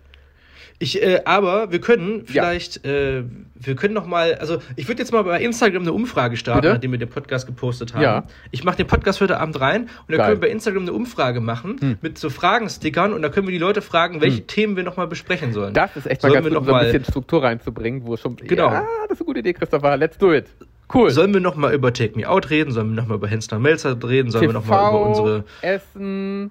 [0.80, 2.44] Ich, äh, aber wir können Ja.
[2.44, 3.22] vielleicht, äh,
[3.54, 6.74] wir können noch mal, also ich würde jetzt mal bei Instagram eine Umfrage starten, Bitte?
[6.74, 8.02] nachdem wir den Podcast gepostet haben.
[8.02, 8.24] Ja.
[8.50, 10.26] Ich mache den Podcast heute Abend rein und dann Geil.
[10.30, 11.98] können wir bei Instagram eine Umfrage machen Hm.
[12.02, 15.06] mit so Fragenstickern und da können wir die Leute fragen, welche Themen wir noch mal
[15.06, 15.74] besprechen sollen.
[15.74, 17.42] Das ist echt mal Sollen ganz wir gut, noch um so ein mal- bisschen Struktur
[17.44, 18.36] reinzubringen, wo schon.
[18.36, 18.66] Genau.
[18.70, 19.96] Ja, das ist eine gute Idee, Christopher.
[19.96, 20.46] Let's do it.
[20.92, 21.10] Cool.
[21.10, 22.70] Sollen wir noch mal über Take Me Out reden?
[22.72, 24.30] Sollen wir noch mal über Hensler Melzer reden?
[24.30, 26.50] Sollen wir noch mal über unsere Essen,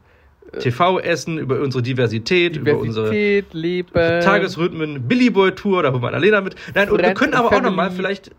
[0.60, 3.92] TV-Essen, über unsere Diversität, über unsere Diversität, Leben.
[3.94, 6.56] Tagesrhythmen, Billy Boy Tour, da holen wir Annalena mit.
[6.74, 7.96] Nein, und wir können aber auch noch mal Family.
[7.98, 8.32] vielleicht,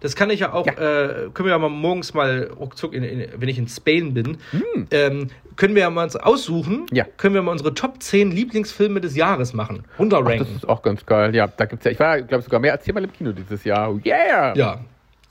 [0.00, 0.72] das kann ich ja auch, Ja.
[0.72, 4.38] Äh, können wir ja mal morgens mal ruckzuck, in, in, wenn ich in Spain bin,
[4.50, 4.86] Hm.
[4.90, 7.04] ähm, können wir ja mal uns aussuchen, Ja.
[7.16, 10.56] können wir mal unsere Top 10 Lieblingsfilme des Jahres machen, Ach, das runterranken.
[10.56, 11.34] ist auch ganz geil.
[11.34, 13.64] Ja, da gibt's ja, ich war, glaube ich, sogar mehr als viermal im Kino dieses
[13.64, 13.94] Jahr.
[14.04, 14.54] Yeah!
[14.56, 14.80] Ja.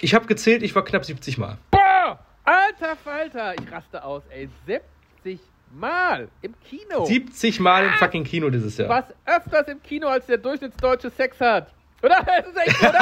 [0.01, 1.57] Ich habe gezählt, ich war knapp 70 Mal.
[1.71, 2.19] Boah!
[2.43, 4.49] Alter Falter, ich raste aus, ey.
[4.67, 5.39] 70
[5.71, 7.05] Mal im Kino.
[7.05, 8.89] 70 Mal im fucking Kino dieses Jahr.
[8.89, 11.73] Was öfters im Kino als der Durchschnittsdeutsche Sex hat.
[12.01, 12.17] Oder?
[12.25, 12.99] Das ist echt oder?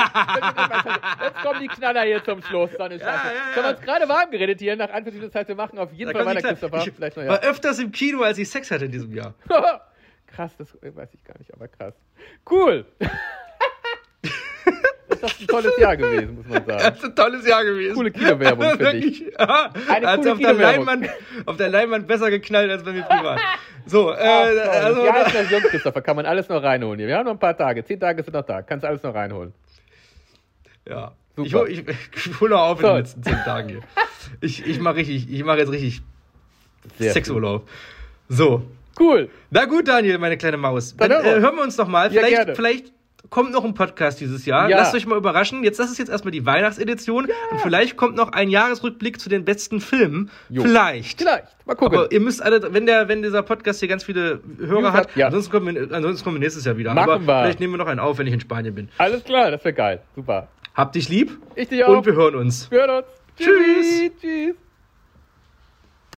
[1.23, 2.71] Jetzt kommen die Knaller hier zum Schluss.
[2.77, 3.05] So eine Scheiße.
[3.05, 3.23] ja,
[3.55, 3.75] Wir haben ja.
[3.77, 5.31] uns gerade warm geredet hier nach Anführungszeichen.
[5.31, 6.77] Das heißt, wir machen auf jeden Da Fall weiter, Christopher.
[6.87, 7.49] ich Vielleicht noch, war ja.
[7.49, 9.33] öfters im Kino, als ich Sex hatte in diesem Jahr.
[10.27, 11.93] krass, das weiß ich gar nicht, aber krass.
[12.49, 12.85] Cool.
[15.23, 16.83] ist das ein tolles Jahr gewesen, muss man sagen.
[16.83, 17.95] Das ist ein tolles Jahr gewesen.
[17.95, 19.39] Coole Kinowerbung, finde ich.
[19.39, 20.53] Eine coole auf, der.
[20.53, 21.09] Leinwand,
[21.45, 23.39] auf der Leinwand besser geknallt als bei mir privat.
[23.85, 26.01] So, äh, Ach, also, ja, ist das jung, Christopher.
[26.01, 27.07] Kann man alles noch reinholen hier.
[27.07, 27.83] Wir haben noch ein paar Tage.
[27.83, 28.61] Zehn Tage sind noch da.
[28.61, 29.53] Kannst alles noch reinholen.
[30.87, 31.11] ja.
[31.35, 31.47] Super.
[31.47, 31.83] Ich hole ich,
[32.27, 32.87] ich hol noch auf in So.
[32.89, 33.79] den letzten zehn Tagen hier.
[34.41, 36.01] Ich, ich mache richtig, ich mache jetzt richtig
[36.99, 37.67] Sehr Sexurlaub.
[38.29, 38.61] So.
[38.99, 39.29] Cool.
[39.49, 40.95] Na gut, Daniel, meine kleine Maus.
[40.95, 41.43] Dann Dann hören wir äh, uns.
[41.45, 42.13] hören wir uns noch mal.
[42.13, 42.55] Ja, Vielleicht, gerne.
[42.55, 42.93] vielleicht
[43.33, 44.69] kommt noch ein Podcast dieses Jahr.
[44.69, 44.77] Ja.
[44.77, 45.63] Lasst euch mal überraschen.
[45.63, 47.25] Jetzt, das ist jetzt erstmal die Weihnachtsedition.
[47.49, 50.29] Und vielleicht kommt noch ein Jahresrückblick zu den besten Filmen.
[50.49, 50.61] Jo.
[50.61, 51.17] Vielleicht.
[51.19, 51.47] Vielleicht.
[51.65, 51.97] Mal gucken.
[51.97, 55.25] Aber ihr müsst alle, wenn der, wenn dieser Podcast hier ganz viele Hörer hat, ja.
[55.25, 56.93] ansonsten, kommen wir, ansonsten kommen wir nächstes Jahr wieder.
[56.93, 57.41] Machen Aber wir.
[57.41, 58.89] vielleicht nehmen wir noch einen auf, wenn ich in Spanien bin.
[58.99, 60.01] alles klar, das wäre geil.
[60.15, 60.47] Super.
[60.75, 61.97] Habt dich lieb Ich dich auch.
[61.97, 62.69] und wir hören uns.
[62.69, 63.07] Wir hören uns.
[63.35, 64.11] Tschüss.
[64.21, 64.62] Tschüss.